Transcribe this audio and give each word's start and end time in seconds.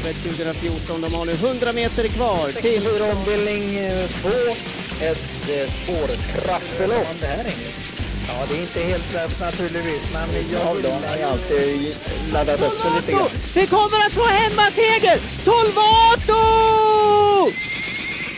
Travet 0.00 0.16
2014. 0.16 1.00
De 1.00 1.14
har 1.14 1.24
nu 1.24 1.32
100 1.32 1.72
meter 1.72 2.08
kvar 2.08 2.48
till... 2.52 2.82
Ombildning 3.12 3.62
2. 4.22 4.28
Ett 5.04 5.48
eh, 5.50 5.70
spårtrappelopp. 5.70 7.06
Ja, 8.28 8.34
det 8.48 8.56
är 8.56 8.60
inte 8.60 8.80
helt 8.80 9.14
lätt 9.14 9.40
naturligtvis, 9.40 10.12
men 10.12 10.28
jag 10.52 10.74
vill... 10.74 10.90
har 10.90 11.16
ju 11.16 11.22
alltid 11.22 11.96
laddat 12.32 12.62
upp 12.62 12.80
sig 12.80 12.90
lite 12.96 13.12
grann. 13.12 13.28
Vi 13.54 13.66
kommer 13.66 13.98
att 14.06 14.12
få 14.12 14.26
hemmaseger! 14.26 15.18
Solvato! 15.44 16.42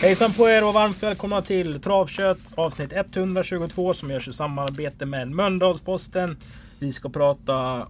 Hejsan 0.01 0.33
på 0.33 0.49
er 0.49 0.63
och 0.63 0.73
varmt 0.73 1.03
välkomna 1.03 1.41
till 1.41 1.81
Travkött 1.81 2.39
avsnitt 2.55 2.93
122 2.93 3.93
som 3.93 4.11
görs 4.11 4.27
i 4.27 4.33
samarbete 4.33 5.05
med 5.05 5.31
Mölndalsposten. 5.31 6.37
Vi 6.79 6.93
ska 6.93 7.09
prata 7.09 7.87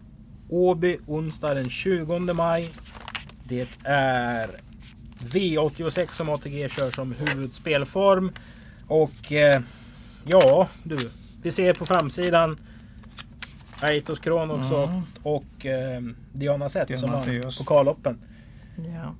Åby 0.50 0.98
onsdag 1.08 1.54
den 1.54 1.70
20 1.70 2.20
maj. 2.34 2.70
Det 3.44 3.68
är 3.84 4.50
V86 5.20 6.12
som 6.12 6.30
ATG 6.30 6.70
kör 6.70 6.92
som 6.92 7.12
huvudspelform. 7.20 8.32
Och 8.88 9.32
eh, 9.32 9.62
ja 10.26 10.68
du, 10.84 10.98
vi 11.42 11.52
ser 11.52 11.74
på 11.74 11.86
framsidan 11.86 12.58
Aitos 13.82 14.20
Kronos 14.20 14.72
Mm. 14.72 15.02
och 15.24 15.66
eh, 15.66 16.02
Diana 16.34 16.70
Zet 16.70 17.00
som 17.00 17.10
har 17.10 17.58
pokalloppen. 17.60 18.22
Ja. 18.78 19.16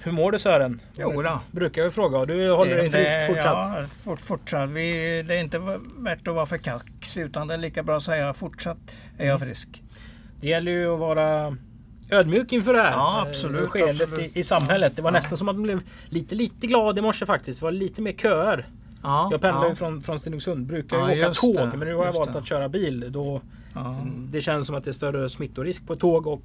Hur 0.00 0.12
mår 0.12 0.32
du 0.32 0.38
Sören? 0.38 0.80
Jo 0.98 1.22
då. 1.22 1.40
Brukar 1.50 1.82
jag 1.82 1.94
fråga. 1.94 2.24
Du 2.26 2.50
håller 2.50 2.76
dig 2.76 2.84
Det- 2.88 2.90
frisk 2.90 3.26
fortsatt? 3.26 3.46
Ja, 3.80 3.86
fort, 3.90 4.20
fortsatt. 4.20 4.70
Vi, 4.70 5.22
det 5.22 5.34
är 5.34 5.40
inte 5.40 5.58
värt 5.98 6.28
att 6.28 6.34
vara 6.34 6.46
för 6.46 6.58
kaxig 6.58 7.22
utan 7.22 7.48
det 7.48 7.54
är 7.54 7.58
lika 7.58 7.82
bra 7.82 7.96
att 7.96 8.02
säga 8.02 8.32
fortsatt 8.34 8.78
är 9.18 9.26
jag 9.26 9.40
frisk. 9.40 9.82
Det 10.40 10.48
gäller 10.48 10.72
ju 10.72 10.92
att 10.94 10.98
vara 10.98 11.56
ödmjuk 12.10 12.52
inför 12.52 12.72
det 12.72 12.82
här. 12.82 12.90
Ja, 12.92 13.16
eh, 13.22 13.28
absolut, 13.28 13.68
skeendet 13.68 14.02
absolut. 14.08 14.36
I, 14.36 14.40
i 14.40 14.44
samhället. 14.44 14.96
Det 14.96 15.02
var 15.02 15.10
Ja. 15.10 15.12
nästan 15.18 15.38
som 15.38 15.48
att 15.48 15.56
man 15.56 15.62
blev 15.62 15.80
lite, 16.08 16.34
lite 16.34 16.66
glad 16.66 16.98
i 16.98 17.02
morse 17.02 17.26
faktiskt. 17.26 17.60
Det 17.60 17.64
var 17.64 17.72
lite 17.72 18.02
mer 18.02 18.12
köer. 18.12 18.66
Ja, 19.02 19.28
Jag 19.30 19.40
pendlar 19.40 19.62
ja, 19.64 19.68
ju 19.68 19.74
från, 19.74 20.02
från 20.02 20.18
Stenungsund. 20.18 20.66
Brukar 20.66 20.96
Ja, 20.96 21.14
ju 21.14 21.22
åka 21.24 21.34
tåg. 21.34 21.54
det, 21.56 21.66
Men 21.76 21.88
nu 21.88 21.94
har 21.94 22.04
jag 22.04 22.12
valt 22.12 22.32
det. 22.32 22.38
att 22.38 22.46
köra 22.48 22.68
bil. 22.68 23.04
Då. 23.08 23.40
Det 24.30 24.40
känns 24.42 24.66
som 24.66 24.76
att 24.76 24.84
det 24.84 24.90
är 24.90 24.92
större 24.92 25.28
smittorisk 25.30 25.86
på 25.86 25.96
tåg. 25.96 26.26
Och 26.26 26.42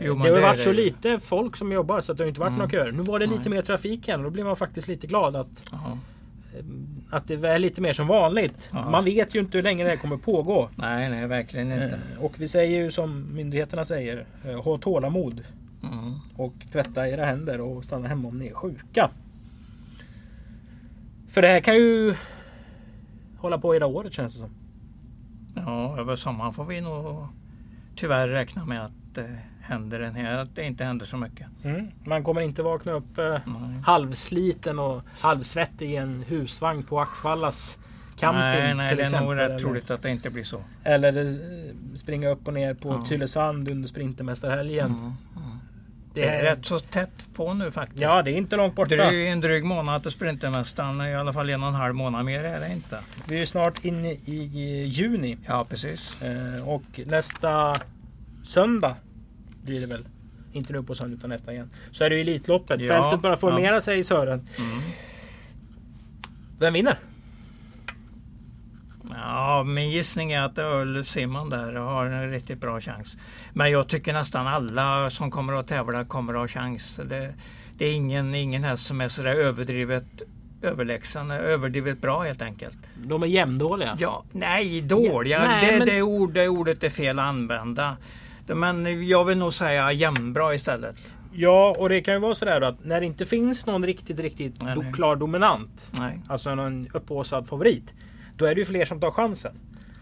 Jo, 0.00 0.14
det 0.14 0.28
har 0.28 0.36
det 0.36 0.42
varit 0.42 0.60
så 0.62 0.72
lite 0.72 1.18
folk 1.20 1.56
som 1.56 1.72
jobbar 1.72 2.00
så 2.00 2.12
att 2.12 2.18
det 2.18 2.24
har 2.24 2.28
inte 2.28 2.40
varit 2.40 2.48
Mm. 2.48 2.58
några 2.58 2.70
köer. 2.70 2.92
Nu 2.92 3.02
var 3.02 3.18
det 3.18 3.26
lite 3.26 3.40
Nej. 3.40 3.50
mer 3.50 3.62
trafik 3.62 4.08
igen 4.08 4.20
och 4.20 4.24
då 4.24 4.30
blir 4.30 4.44
man 4.44 4.56
faktiskt 4.56 4.88
lite 4.88 5.06
glad 5.06 5.36
att, 5.36 5.64
Ja. 5.70 5.98
Att 7.12 7.28
det 7.28 7.34
är 7.48 7.58
lite 7.58 7.80
mer 7.80 7.92
som 7.92 8.06
vanligt. 8.06 8.70
Ja. 8.72 8.90
Man 8.90 9.04
vet 9.04 9.34
ju 9.34 9.40
inte 9.40 9.58
hur 9.58 9.62
länge 9.62 9.84
det 9.84 9.90
här 9.90 9.96
kommer 9.96 10.16
pågå. 10.16 10.68
Nej, 10.76 11.10
nej, 11.10 11.26
verkligen 11.26 11.72
inte. 11.72 12.00
Eh, 12.16 12.24
Och 12.24 12.40
vi 12.40 12.48
säger 12.48 12.82
ju 12.84 12.90
som 12.90 13.34
myndigheterna 13.34 13.84
säger. 13.84 14.26
eh, 14.44 14.62
Ha 14.64 14.78
tålamod. 14.78 15.44
Mm. 15.82 16.14
Och 16.36 16.52
tvätta 16.72 17.08
era 17.08 17.24
händer 17.24 17.60
och 17.60 17.84
stanna 17.84 18.08
hemma 18.08 18.28
om 18.28 18.38
ni 18.38 18.46
är 18.46 18.54
sjuka. 18.54 19.10
För 21.28 21.42
det 21.42 21.48
här 21.48 21.60
kan 21.60 21.74
ju 21.76 22.14
hålla 23.38 23.58
på 23.58 23.72
hela 23.72 23.86
året 23.86 24.12
känns 24.12 24.32
det 24.34 24.38
som. 24.40 24.50
Ja, 25.54 25.98
över 26.00 26.16
sommaren 26.16 26.52
får 26.52 26.64
vi 26.64 26.80
nog 26.80 27.26
tyvärr 27.96 28.28
räkna 28.28 28.64
med 28.64 28.84
att 28.84 28.92
det 29.14 29.38
händer 29.62 30.00
en 30.00 30.14
hel, 30.14 30.38
att 30.38 30.54
det 30.54 30.64
inte 30.64 30.84
händer 30.84 31.06
så 31.06 31.16
mycket. 31.16 31.46
Man 32.04 32.24
kommer 32.24 32.40
inte 32.40 32.62
vakna 32.62 32.92
upp 32.92 33.18
eh, 33.18 33.38
halvsliten 33.84 34.78
och 34.78 35.02
halvsvettig 35.20 35.90
i 35.90 35.96
en 35.96 36.24
husvagn 36.28 36.82
på 36.82 37.00
Axvallas 37.00 37.78
camping 38.16 38.40
nej, 38.40 38.74
nej 38.74 38.88
till 38.88 38.96
det 38.96 39.02
är 39.02 39.06
exempel. 39.06 39.28
nog 39.28 39.38
rätt 39.38 39.48
eller, 39.50 39.58
troligt 39.58 39.90
att 39.90 40.02
det 40.02 40.10
inte 40.10 40.30
blir 40.30 40.44
så. 40.44 40.64
eller 40.84 41.26
eh, 41.26 41.96
springa 41.96 42.28
upp 42.28 42.48
och 42.48 42.54
ner 42.54 42.74
på 42.74 42.88
Ja. 42.88 43.04
Tylösand 43.08 43.68
under 43.68 43.88
Sprintermästarhelgen. 43.88 44.86
Mm. 44.86 45.00
Mm. 45.00 45.58
Det 46.14 46.28
är 46.28 46.38
är, 46.38 46.42
rätt 46.42 46.66
så 46.66 46.78
tätt 46.78 47.28
på 47.34 47.54
nu 47.54 47.70
faktiskt. 47.70 48.02
ja, 48.02 48.22
det 48.22 48.30
är 48.30 48.36
inte 48.36 48.56
långt 48.56 48.74
borta. 48.74 48.96
Dryg, 48.96 49.28
en 49.28 49.40
dryg 49.40 49.64
månad 49.64 50.02
till 50.02 50.10
Sprintermästaren, 50.10 51.00
i 51.00 51.14
alla 51.14 51.32
fall 51.32 51.50
en 51.50 51.62
och 51.62 51.68
en 51.68 51.74
halv 51.74 51.94
månad 51.94 52.24
mer 52.24 52.44
är 52.44 52.60
det 52.60 52.72
inte. 52.72 52.98
Vi 53.28 53.34
är 53.34 53.38
ju 53.40 53.46
snart 53.46 53.84
inne 53.84 54.12
i, 54.12 54.50
i 54.54 54.84
juni. 54.84 55.38
Ja, 55.46 55.66
precis. 55.68 56.22
Eh, 56.22 56.68
och 56.68 57.00
nästa 57.06 57.76
söndag 58.44 58.96
blir 59.62 59.80
det 59.80 59.86
väl. 59.86 60.04
Inte 60.52 60.72
nu 60.72 60.82
på 60.82 60.94
söndag 60.94 61.16
utan 61.16 61.30
nästa 61.30 61.52
igen. 61.52 61.70
Så 61.90 62.04
är 62.04 62.10
det 62.10 62.16
ju 62.16 62.20
Elitloppet. 62.20 62.80
Ja, 62.80 63.02
Fältet 63.02 63.20
börjar 63.22 63.36
formera 63.36 63.80
sig 63.80 64.04
Sören. 64.04 64.38
Mm. 64.58 64.80
Vem 66.58 66.72
vinner? 66.72 66.98
Ja, 69.14 69.62
min 69.62 69.90
gissning 69.90 70.32
är 70.32 70.42
att 70.42 70.58
Öl 70.58 71.04
Simon 71.04 71.50
där 71.50 71.72
har 71.72 72.06
en 72.06 72.30
riktigt 72.30 72.60
bra 72.60 72.80
chans. 72.80 73.16
Men 73.52 73.70
jag 73.70 73.88
tycker 73.88 74.12
nästan 74.12 74.46
alla 74.46 75.10
som 75.10 75.30
kommer 75.30 75.52
att 75.52 75.66
tävla 75.66 76.04
kommer 76.04 76.32
att 76.34 76.40
ha 76.40 76.48
chans. 76.48 77.00
Det, 77.08 77.34
det 77.78 77.84
är 77.84 77.92
ingen, 77.92 78.34
ingen 78.34 78.64
häst 78.64 78.86
som 78.86 79.00
är 79.00 79.08
sådär 79.08 79.34
överdrivet 79.34 80.22
överlägsen, 80.62 81.30
överdrivet 81.30 82.00
bra 82.00 82.22
helt 82.22 82.42
enkelt. 82.42 82.76
De 83.06 83.22
är 83.22 83.26
jämndåliga. 83.26 83.96
Ja, 83.98 84.24
nej, 84.32 84.80
dåliga. 84.80 85.38
Ja, 85.42 85.48
nej, 85.48 85.72
det, 85.72 85.78
men- 85.78 85.88
det, 85.88 86.02
ord, 86.02 86.32
det 86.32 86.48
ordet 86.48 86.84
är 86.84 86.90
fel 86.90 87.18
att 87.18 87.24
använda. 87.24 87.96
Men 88.46 89.06
jag 89.08 89.24
vill 89.24 89.38
nog 89.38 89.54
säga 89.54 89.92
jämnbra 89.92 90.54
istället. 90.54 90.96
Ja, 91.34 91.74
och 91.78 91.88
det 91.88 92.00
kan 92.00 92.14
ju 92.14 92.20
vara 92.20 92.34
sådär 92.34 92.60
då 92.60 92.66
att 92.66 92.84
när 92.84 93.00
det 93.00 93.06
inte 93.06 93.26
finns 93.26 93.66
någon 93.66 93.86
riktigt, 93.86 94.20
riktigt 94.20 94.62
Nej, 94.62 94.76
do- 94.76 94.82
nej. 94.82 94.92
klar 94.92 95.16
dominant. 95.16 95.90
Nej, 95.98 96.20
Alltså 96.28 96.54
någon 96.54 96.88
upphaussad 96.94 97.48
favorit. 97.48 97.94
Då 98.36 98.44
är 98.44 98.54
det 98.54 98.58
ju 98.58 98.64
fler 98.64 98.84
som 98.84 99.00
tar 99.00 99.10
chansen. 99.10 99.52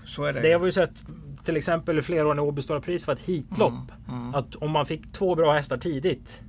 så 0.04 0.24
är 0.24 0.32
det. 0.32 0.40
Det 0.40 0.52
har 0.52 0.58
vi 0.60 0.66
ju 0.66 0.72
sett 0.72 1.02
till 1.44 1.56
exempel 1.56 2.02
flera 2.02 2.26
år 2.28 2.34
när 2.34 2.42
Åby 2.42 2.62
Stora 2.62 2.80
Pris 2.80 3.06
var 3.06 3.14
ett 3.14 3.20
heatlopp. 3.26 3.72
Mm, 4.08 4.20
mm. 4.20 4.34
Att 4.34 4.54
om 4.56 4.70
man 4.70 4.86
fick 4.86 5.12
två 5.12 5.34
bra 5.34 5.52
hästar 5.52 5.76
tidigt. 5.76 6.40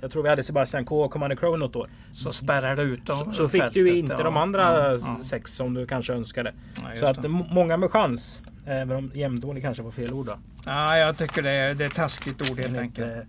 Jag 0.00 0.10
tror 0.10 0.22
vi 0.22 0.28
hade 0.28 0.42
Sebastian 0.42 0.84
K 0.84 1.02
och 1.04 1.10
Commander 1.10 1.36
Crow 1.36 1.58
något 1.58 1.76
år. 1.76 1.90
Så 2.12 2.32
spärrar 2.32 2.76
det 2.76 2.82
ut 2.82 3.06
dem 3.06 3.18
Så, 3.18 3.32
så 3.32 3.48
fick 3.48 3.72
du 3.72 3.88
ju 3.88 3.96
inte 3.96 4.12
ja. 4.18 4.22
de 4.22 4.36
andra 4.36 4.62
Ja, 4.62 4.92
ja. 4.92 5.18
sex 5.22 5.54
som 5.54 5.74
du 5.74 5.86
kanske 5.86 6.12
önskade. 6.12 6.54
Ja, 6.76 7.00
så 7.00 7.06
att 7.06 7.22
det. 7.22 7.28
många 7.28 7.76
med 7.76 7.90
chans. 7.90 8.42
Även 8.66 8.96
om 8.96 9.10
jämndålig 9.14 9.62
kanske 9.62 9.82
var 9.82 9.90
fel 9.90 10.12
ord 10.12 10.26
då. 10.26 10.38
Ja, 10.64 10.98
jag 10.98 11.18
tycker 11.18 11.42
det 11.42 11.50
är, 11.50 11.74
det 11.74 11.84
är 11.84 11.88
taskigt 11.88 12.50
ord 12.50 12.60
helt 12.60 12.78
enkelt. 12.78 13.12
eh, 13.16 13.22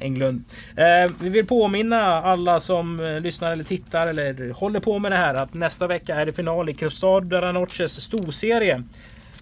Englund. 0.00 0.44
Eh, 0.76 1.12
vi 1.20 1.28
vill 1.28 1.46
påminna 1.46 2.02
alla 2.02 2.60
som 2.60 3.00
eh, 3.00 3.20
lyssnar 3.20 3.52
eller 3.52 3.64
tittar 3.64 4.06
eller 4.06 4.52
håller 4.52 4.80
på 4.80 4.98
med 4.98 5.12
det 5.12 5.16
här 5.16 5.34
att 5.34 5.54
nästa 5.54 5.86
vecka 5.86 6.14
är 6.16 6.26
det 6.26 6.32
final 6.32 6.68
i 6.68 6.74
Cruzado 6.74 7.40
de 7.40 7.52
Noches 7.54 8.00
storserie. 8.00 8.82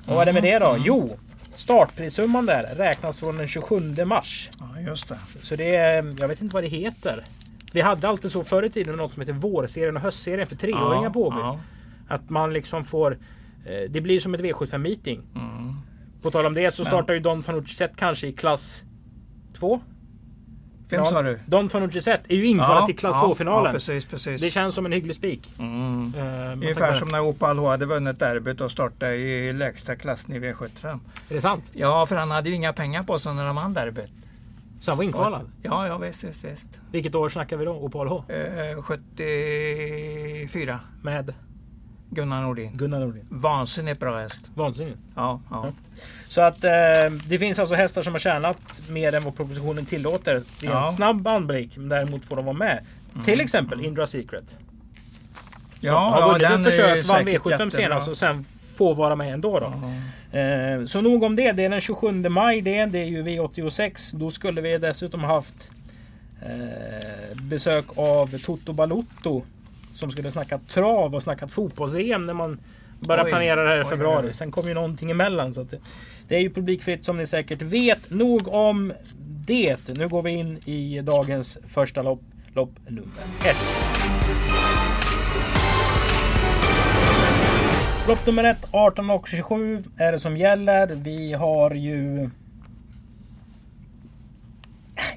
Och 0.06 0.14
vad 0.14 0.22
är 0.22 0.26
det 0.26 0.32
med 0.32 0.42
det 0.42 0.58
då? 0.58 0.76
Jo, 0.84 1.18
startprissumman 1.54 2.46
där 2.46 2.74
räknas 2.76 3.20
från 3.20 3.36
den 3.36 3.48
27 3.48 4.04
mars. 4.04 4.50
Ja, 4.58 4.80
just 4.80 5.08
det. 5.08 5.18
Så 5.42 5.56
det 5.56 5.76
är, 5.76 6.16
jag 6.20 6.28
vet 6.28 6.42
inte 6.42 6.54
vad 6.54 6.64
det 6.64 6.68
heter. 6.68 7.24
Vi 7.72 7.80
hade 7.80 8.08
alltid 8.08 8.32
så 8.32 8.44
förr 8.44 8.62
i 8.62 8.70
tiden 8.70 8.96
något 8.96 9.12
som 9.12 9.20
heter 9.20 9.32
vårserien 9.32 9.96
och 9.96 10.02
höstserien 10.02 10.48
för 10.48 10.56
treåringar 10.56 11.04
ja, 11.04 11.10
på 11.10 11.26
Åby. 11.26 11.38
Ja. 11.38 11.60
Att 12.08 12.30
man 12.30 12.52
liksom 12.52 12.84
får... 12.84 13.16
eh, 13.64 13.90
Det 13.90 14.00
blir 14.00 14.20
som 14.20 14.34
ett 14.34 14.40
V75 14.40 14.78
meeting. 14.78 15.22
Mm. 15.34 15.74
På 16.22 16.30
tal 16.30 16.46
om 16.46 16.54
det 16.54 16.70
så 16.74 16.82
Ja. 16.82 16.86
startar 16.86 17.14
ju 17.14 17.20
Don 17.20 17.42
Fanucci 17.42 17.74
Zet 17.74 17.96
kanske 17.96 18.26
i 18.26 18.32
klass 18.32 18.82
2. 19.58 19.80
Vem 20.90 21.04
sa 21.04 21.22
du? 21.22 21.38
Don 21.46 21.70
Fanucci 21.70 22.00
Zet 22.00 22.20
är 22.28 22.36
ju 22.36 22.46
införd 22.46 22.86
till 22.86 22.96
klass 22.98 23.16
2-finalen. 23.16 23.64
Ja, 23.64 23.72
precis, 23.72 24.04
precis. 24.06 24.40
det 24.40 24.50
känns 24.50 24.74
som 24.74 24.86
en 24.86 24.92
hygglig 24.92 25.16
spik. 25.16 25.52
Mm. 25.58 26.10
Med 26.10 26.52
Ungefär 26.54 26.92
som 26.92 27.08
när 27.08 27.20
Opal 27.20 27.58
hade 27.58 27.86
vunnit 27.86 28.18
derbyt 28.18 28.60
och 28.60 28.70
startade 28.70 29.16
i 29.16 29.52
lägsta 29.52 29.96
klassen 29.96 30.34
i 30.34 30.38
V75. 30.38 30.68
det. 30.82 30.88
Är 30.88 31.34
det 31.34 31.40
sant? 31.40 31.70
Ja, 31.72 32.06
för 32.06 32.16
han 32.16 32.30
hade 32.30 32.48
ju 32.48 32.54
inga 32.54 32.72
pengar 32.72 33.02
på 33.02 33.18
sig 33.18 33.34
när 33.34 33.44
de 33.44 33.56
vann 33.56 33.74
derbyt. 33.74 34.10
Så 34.80 34.90
han 34.90 34.98
var 34.98 35.04
inkvalad? 35.04 35.50
Ja, 35.62 35.86
ja 35.86 35.98
visst, 35.98 36.24
visst, 36.24 36.44
visst. 36.44 36.80
Vilket 36.92 37.14
år 37.14 37.28
snackar 37.28 37.56
vi 37.56 37.64
då? 37.64 37.72
Opal 37.72 38.08
H? 38.08 38.24
Eh, 38.28 38.82
74. 38.82 40.80
Med 41.02 41.34
Gunnar 42.18 42.42
Nordin. 42.42 42.70
Gunnar 42.74 43.00
Nordin. 43.00 43.24
Vansinnigt 43.28 44.00
bra 44.00 44.18
häst. 44.18 44.40
Vansinnigt. 44.54 44.98
Ja, 45.14 45.40
ja. 45.50 45.72
Så 46.28 46.40
att 46.40 46.64
eh, 46.64 46.70
det 47.28 47.38
finns 47.38 47.58
alltså 47.58 47.74
hästar 47.74 48.02
som 48.02 48.12
har 48.14 48.18
tjänat 48.18 48.80
mer 48.88 49.14
än 49.14 49.24
vad 49.24 49.36
propositionen 49.36 49.86
tillåter. 49.86 50.42
Det 50.60 50.66
är 50.66 50.70
en 50.70 50.76
Ja. 50.76 50.92
snabb 50.92 51.26
anblick, 51.26 51.76
men 51.76 51.88
däremot 51.88 52.24
får 52.24 52.36
de 52.36 52.44
vara 52.44 52.56
med. 52.56 52.84
Till 53.24 53.40
exempel 53.40 53.84
Indra 53.84 54.06
Secret. 54.06 54.56
Ja, 55.80 55.98
har 55.98 56.20
ja, 56.40 56.48
den 56.48 56.60
är 56.66 56.70
försök, 56.70 56.96
ju 56.96 57.02
vann 57.02 57.24
säkert 57.24 57.42
V75 57.42 57.50
jättebra. 57.50 57.70
senast 57.70 58.08
och 58.08 58.16
sen 58.16 58.44
får 58.76 58.94
vara 58.94 59.16
med 59.16 59.34
ändå. 59.34 59.60
Då. 59.60 59.72
Ja. 60.32 60.38
Eh, 60.38 60.84
så 60.84 61.00
nog 61.00 61.22
om 61.22 61.36
det. 61.36 61.52
Det 61.52 61.64
är 61.64 61.68
den 61.70 61.80
27 61.80 62.12
maj 62.28 62.60
det. 62.60 62.86
Det 62.86 62.98
är 62.98 63.04
ju 63.04 63.22
V86. 63.22 64.16
Då 64.16 64.30
skulle 64.30 64.60
vi 64.60 64.78
dessutom 64.78 65.24
haft 65.24 65.70
eh, 66.42 67.42
besök 67.42 67.84
av 67.96 68.38
Toto 68.38 68.72
Balotto. 68.72 69.42
Som 69.98 70.10
skulle 70.10 70.30
snacka 70.30 70.58
trav 70.58 71.14
och 71.14 71.22
snackat 71.22 71.52
fotbolls-EM 71.52 72.26
när 72.26 72.34
man 72.34 72.60
började 73.00 73.24
Oj, 73.24 73.30
planera 73.30 73.62
det 73.62 73.68
här 73.68 73.80
i 73.80 73.84
februari. 73.84 74.22
oj, 74.22 74.28
oj. 74.28 74.34
Sen 74.34 74.50
kom 74.50 74.68
ju 74.68 74.74
någonting 74.74 75.10
emellan. 75.10 75.54
Så 75.54 75.62
det, 75.62 75.78
det 76.28 76.36
är 76.36 76.40
ju 76.40 76.50
publikfritt 76.50 77.04
som 77.04 77.16
ni 77.16 77.26
säkert 77.26 77.62
vet. 77.62 78.10
Nog 78.10 78.48
om 78.48 78.92
det. 79.46 79.88
Nu 79.88 80.08
går 80.08 80.22
vi 80.22 80.30
in 80.30 80.58
i 80.64 81.00
dagens 81.00 81.58
första 81.66 82.02
lopp. 82.02 82.22
Lopp 82.54 82.70
nummer 82.88 83.12
ett. 83.44 83.56
Lopp 88.08 88.26
nummer 88.26 88.44
ett, 88.44 88.68
18 88.70 89.10
och 89.10 89.28
27 89.28 89.84
är 89.96 90.12
det 90.12 90.18
som 90.18 90.36
gäller. 90.36 90.86
Vi 90.86 91.32
har 91.32 91.70
ju... 91.70 92.30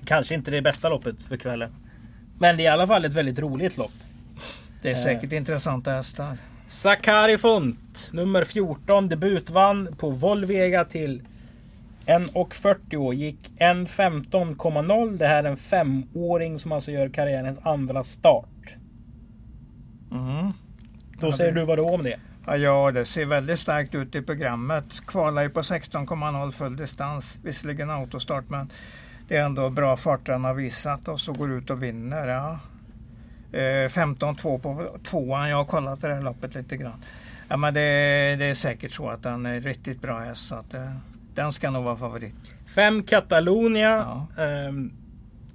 Kanske 0.06 0.36
inte 0.36 0.52
det 0.52 0.62
bästa 0.62 0.90
loppet 0.90 1.24
för 1.24 1.38
kvällen. 1.38 1.72
Men 2.40 2.58
det 2.58 2.64
är 2.64 2.66
i 2.66 2.68
alla 2.68 2.88
fall 2.88 3.06
ett 3.06 3.14
väldigt 3.14 3.40
roligt 3.40 3.78
lopp. 3.78 3.92
Det 4.82 4.92
är 4.92 4.96
säkert 4.96 5.32
intressanta 5.32 5.92
hästar. 5.92 6.38
Sakari 6.68 7.38
Font, 7.38 8.10
nummer 8.14 8.44
14, 8.44 9.10
debutvann 9.10 9.96
på 9.98 10.10
Volvega 10.10 10.86
till 10.86 11.22
1.40 12.06 13.14
gick 13.14 13.52
1.15,0. 13.60 15.18
Det 15.18 15.28
här 15.28 15.44
är 15.44 15.50
en 15.50 15.58
femåring 15.58 16.60
som 16.60 16.72
alltså 16.72 16.92
gör 16.92 17.10
karriärens 17.10 17.60
andra 17.64 18.04
start. 18.04 18.76
Mm. 20.12 20.52
Då 21.20 21.28
Ja, 21.28 21.32
säger 21.32 21.52
det- 21.52 21.60
du 21.60 21.66
vad 21.66 21.78
då 21.78 21.90
om 21.90 22.04
det? 22.04 22.20
Ja, 22.46 22.58
ja, 22.58 22.92
det 22.92 23.06
ser 23.06 23.26
väldigt 23.26 23.60
starkt 23.60 23.96
ut 23.96 24.16
i 24.16 24.22
programmet. 24.22 24.86
Kvalar 25.08 25.42
ju 25.44 25.50
på 25.50 25.64
16,0 25.64 26.52
full 26.52 26.76
distans. 26.78 27.38
Visserligen 27.44 27.90
autostart 27.90 28.50
men 28.50 28.70
det 29.28 29.38
är 29.38 29.44
ändå 29.46 29.70
bra 29.70 29.98
fart 29.98 30.26
den 30.26 30.44
har 30.44 30.54
visat 30.54 31.08
och 31.08 31.20
så 31.20 31.34
går 31.34 31.52
ut 31.52 31.70
och 31.70 31.84
vinner. 31.84 32.28
Ja. 32.28 32.60
Eh, 33.54 33.90
15-2 33.90 34.60
på 34.60 34.98
tvåan. 35.04 35.50
Jag 35.50 35.58
har 35.58 35.66
kollat 35.66 36.02
det 36.02 36.14
här 36.14 36.22
loppet 36.22 36.56
lite 36.56 36.78
grann. 36.78 37.04
Ja, 37.48 37.58
men 37.58 37.74
det, 37.74 37.80
det 38.40 38.46
är 38.46 38.54
säkert 38.54 38.92
så 38.92 39.10
att 39.10 39.24
den 39.24 39.46
är 39.46 39.60
riktigt 39.60 40.02
bra 40.02 40.20
häst. 40.20 40.48
Så 40.48 40.56
att, 40.56 40.74
eh, 40.74 40.92
den 41.36 41.52
ska 41.52 41.72
nog 41.72 41.84
vara 41.84 41.98
favorit. 41.98 42.34
5 42.76 43.04
Catalonia. 43.04 43.90
Ja. 44.38 44.44
Ehm, 44.44 44.92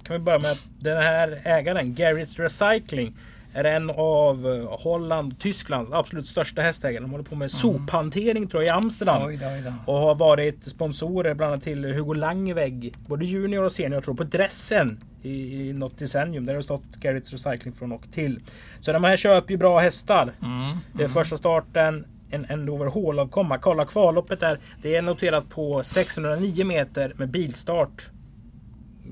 kan 0.03 0.13
vi 0.13 0.19
börja 0.19 0.39
med 0.39 0.57
den 0.79 0.97
här 0.97 1.41
ägaren, 1.43 1.95
Garrett's 1.95 2.41
Recycling, 2.41 3.15
är 3.59 3.63
en 3.63 3.89
av 3.89 4.47
eh, 4.47 4.79
Holland 4.79 5.39
Tysklands 5.39 5.91
absolut 5.91 6.27
största 6.27 6.61
hästägare. 6.61 7.01
De 7.01 7.11
håller 7.11 7.23
på 7.23 7.35
med 7.35 7.51
sophantering 7.51 8.47
tror 8.47 8.63
jag 8.63 8.75
i 8.75 8.77
Amsterdam. 8.77 9.21
Oj 9.25 9.39
oj 9.41 9.63
då. 9.65 9.91
Och 9.93 9.99
har 9.99 10.15
varit 10.15 10.63
sponsorer 10.63 11.33
bland 11.33 11.51
annat 11.51 11.63
till 11.63 11.85
Hugo 11.85 12.13
Langvägg. 12.13 12.95
Både 13.07 13.25
junior 13.25 13.63
och 13.63 13.71
senior 13.71 14.01
tror 14.01 14.13
jag, 14.13 14.17
på 14.17 14.37
dressen 14.37 14.99
i, 15.21 15.69
i 15.69 15.73
något 15.73 15.97
decennium. 15.97 16.45
Där 16.45 16.53
har 16.53 16.57
det 16.57 16.63
stått 16.63 16.97
Garrett's 17.01 17.31
Recycling 17.31 17.73
från 17.73 17.91
och 17.91 18.11
till. 18.11 18.39
Så 18.81 18.91
de 18.91 19.03
här 19.03 19.17
köper 19.17 19.51
ju 19.51 19.57
bra 19.57 19.79
hästar. 19.79 20.33
Mm. 20.43 21.03
Är 21.03 21.07
första 21.07 21.37
starten. 21.37 22.05
En 22.29 22.45
Endover 22.45 22.85
Hall-avkomma. 22.85 23.57
Kolla 23.57 23.85
kvalloppet 23.85 24.39
där. 24.39 24.59
Det 24.81 24.95
är 24.95 25.01
noterat 25.01 25.49
på 25.49 25.83
609 25.83 26.65
meter 26.65 27.13
med 27.17 27.29
bilstart. 27.29 28.11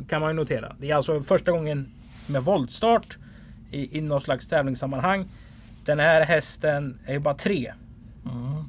Kan 0.09 0.21
man 0.21 0.29
ju 0.29 0.35
notera. 0.35 0.75
Det 0.79 0.91
är 0.91 0.95
alltså 0.95 1.21
första 1.21 1.51
gången 1.51 1.91
med 2.27 2.43
voltstart 2.43 3.17
i, 3.71 3.97
i 3.97 4.01
något 4.01 4.23
slags 4.23 4.47
tävlingssammanhang. 4.47 5.25
Den 5.85 5.99
här 5.99 6.21
hästen 6.21 6.99
är 7.05 7.13
ju 7.13 7.19
bara 7.19 7.35
tre. 7.35 7.73
Mm. 8.25 8.63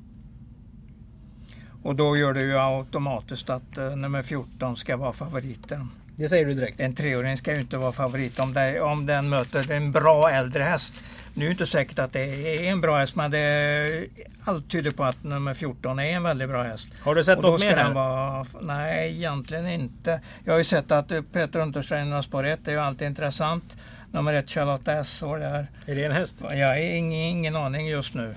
Och 1.83 1.95
då 1.95 2.17
gör 2.17 2.35
det 2.35 2.43
ju 2.43 2.59
automatiskt 2.59 3.51
att 3.51 3.79
eh, 3.79 3.97
nummer 3.97 4.23
14 4.23 4.77
ska 4.77 4.97
vara 4.97 5.13
favoriten. 5.13 5.91
Det 6.17 6.29
säger 6.29 6.47
du 6.47 6.55
direkt. 6.55 6.81
En 6.81 6.95
treåring 6.95 7.37
ska 7.37 7.55
ju 7.55 7.61
inte 7.61 7.77
vara 7.77 7.93
favorit 7.93 8.41
om, 8.41 8.53
det, 8.53 8.81
om 8.81 9.07
den 9.07 9.29
möter 9.29 9.71
en 9.71 9.93
bra 9.93 10.31
äldre 10.31 10.63
häst. 10.63 10.95
Nu 11.35 11.45
är 11.45 11.49
det 11.49 11.53
inte 11.53 11.67
säkert 11.67 11.99
att 11.99 12.13
det 12.13 12.25
är 12.59 12.73
en 12.73 12.81
bra 12.81 12.99
häst 12.99 13.17
men 13.17 13.31
det, 13.31 14.07
allt 14.45 14.71
tyder 14.71 14.91
på 14.91 15.05
att 15.05 15.25
nummer 15.25 15.55
14 15.55 15.99
är 15.99 16.05
en 16.05 16.23
väldigt 16.23 16.49
bra 16.49 16.63
häst. 16.63 16.89
Har 17.01 17.15
du 17.15 17.25
sett 17.25 17.41
något 17.41 17.61
mer 17.61 17.93
vara... 17.93 18.47
Nej, 18.61 19.17
egentligen 19.17 19.67
inte. 19.67 20.21
Jag 20.45 20.53
har 20.53 20.59
ju 20.59 20.65
sett 20.65 20.93
att 20.93 21.11
eh, 21.11 21.23
Peter 21.23 21.61
Untersteiner 21.61 22.23
spår 22.23 22.47
1 22.47 22.69
är 22.69 22.73
ju 22.73 22.79
alltid 22.79 23.09
intressant. 23.09 23.77
Nummer 24.17 24.35
ett 24.35 24.51
Charlotta 24.51 24.93
S 24.93 25.17
står 25.17 25.39
där. 25.39 25.67
Är 25.87 25.95
det 25.95 26.05
en 26.05 26.13
häst? 26.13 26.37
Jag 26.41 26.69
har 26.69 26.77
ingen, 26.77 27.13
ingen 27.13 27.57
aning 27.57 27.87
just 27.89 28.15
nu. 28.15 28.35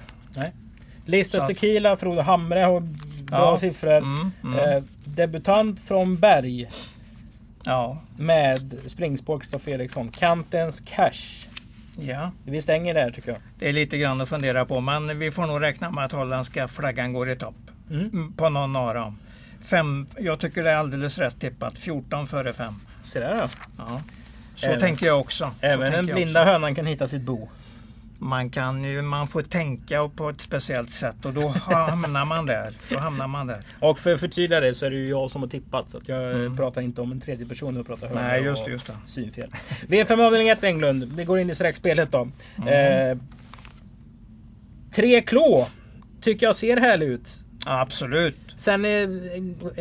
Listas 1.06 1.40
Så 1.40 1.44
att- 1.44 1.48
Tequila, 1.48 1.98
Frode 1.98 2.22
Hamre 2.22 2.60
har 2.60 2.80
bra 2.80 3.38
Ja. 3.52 3.58
siffror. 3.58 3.98
Mm, 3.98 4.32
mm. 4.44 4.60
Eh, 4.60 4.84
debutant 5.06 5.80
från 5.80 6.16
Berg 6.18 6.70
Ja, 7.64 7.98
med 8.18 8.78
springspår 8.88 9.40
Kristoffer 9.40 9.72
Eriksson. 9.72 10.10
Kantens 10.10 10.80
Cash. 10.86 11.48
ja. 12.00 12.32
Vi 12.46 12.62
stänger 12.62 12.94
där 12.94 13.10
tycker 13.10 13.32
jag. 13.32 13.42
Det 13.60 13.70
är 13.70 13.74
lite 13.74 13.98
grann 13.98 14.22
att 14.22 14.30
fundera 14.30 14.66
på 14.66 14.82
men 14.82 15.20
vi 15.20 15.32
får 15.32 15.46
nog 15.48 15.62
räkna 15.62 15.92
med 15.92 16.04
att 16.06 16.12
holländska 16.12 16.68
flaggan 16.68 17.14
går 17.14 17.30
i 17.30 17.36
topp. 17.36 17.56
Mm. 17.90 18.02
Mm, 18.06 18.34
På 18.34 18.50
någon 18.50 18.76
av 18.76 18.94
dem. 18.94 19.18
Fem, 19.62 20.08
jag 20.20 20.40
tycker 20.40 20.64
det 20.64 20.72
är 20.72 20.76
alldeles 20.76 21.18
rätt 21.18 21.40
tippat. 21.40 21.80
14 21.80 22.28
före 22.28 22.54
5. 22.54 22.74
Se 23.04 23.20
där 23.20 23.36
ja. 23.36 23.48
Ja. 23.78 24.02
Så 24.60 24.66
Även- 24.66 24.80
tänker 24.80 25.06
jag 25.06 25.20
också. 25.20 25.44
Så 25.60 25.66
Även 25.66 25.92
den 25.92 26.06
blinda 26.06 26.42
också. 26.42 26.52
hönan 26.52 26.76
kan 26.76 26.86
hitta 26.86 27.08
sitt 27.08 27.22
bo. 27.22 27.50
Man, 28.22 28.50
kan 28.50 28.84
ju, 28.84 29.02
man 29.02 29.28
får 29.28 29.42
tänka 29.42 30.10
på 30.16 30.30
ett 30.30 30.42
speciellt 30.42 30.92
sätt 30.92 31.26
och 31.26 31.34
då 31.34 31.48
hamnar 31.48 32.26
man 32.26 32.46
där. 32.46 32.70
Då 32.90 33.00
hamnar 33.00 33.28
man 33.28 33.48
där. 33.48 33.62
Och 33.80 34.00
för 34.00 34.14
att 34.14 34.20
förtydliga 34.20 34.60
det 34.60 34.74
så 34.74 34.86
är 34.86 34.90
det 34.90 34.96
ju 34.96 35.10
jag 35.10 35.32
som 35.32 35.42
har 35.42 35.50
tippat. 35.50 35.90
Så 35.90 35.98
att 35.98 36.08
jag 36.10 36.32
Mm. 36.32 36.58
pratar 36.58 36.82
inte 36.82 37.02
om 37.02 37.12
en 37.12 37.22
tredje 37.22 37.46
person. 37.46 37.76
Jag 37.76 37.88
pratar 37.88 38.08
höna 38.08 38.22
Nej, 38.22 38.44
just 38.44 38.64
och 38.64 38.70
just 38.70 38.88
det. 38.88 38.94
synfel. 39.06 39.50
V5 39.88 40.26
avdelning 40.26 40.50
1 40.50 40.64
Englund. 40.64 41.04
Vi 41.16 41.24
går 41.26 41.40
in 41.40 41.50
i 41.50 41.56
sträckspelet 41.56 42.12
då. 42.12 42.28
Mm. 42.68 43.12
Eh, 43.12 43.18
tre 44.96 45.22
klå. 45.22 45.68
Tycker 46.22 46.46
jag 46.46 46.56
ser 46.56 46.78
härlig 46.78 47.08
ut. 47.08 47.30
Absolut. 47.66 48.38
Sen 48.56 48.86
eh, 48.86 49.10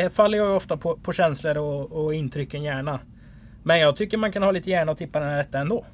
eh, 0.05 0.11
faller 0.11 0.39
jag 0.39 0.57
ofta 0.57 0.77
på, 0.77 0.97
på 0.97 1.13
känslor 1.13 1.59
och, 1.59 1.93
och 2.05 2.15
intrycken 2.15 2.63
gärna. 2.63 3.01
Men 3.69 3.81
jag 3.81 3.97
tycker 3.97 4.17
man 4.17 4.33
kan 4.33 4.43
ha 4.43 4.51
lite 4.51 4.71
hjärna 4.71 4.93
och 4.93 4.99
tippa 4.99 5.21
den 5.21 5.29
här 5.29 5.37
rätta 5.37 5.59
ändå. 5.59 5.85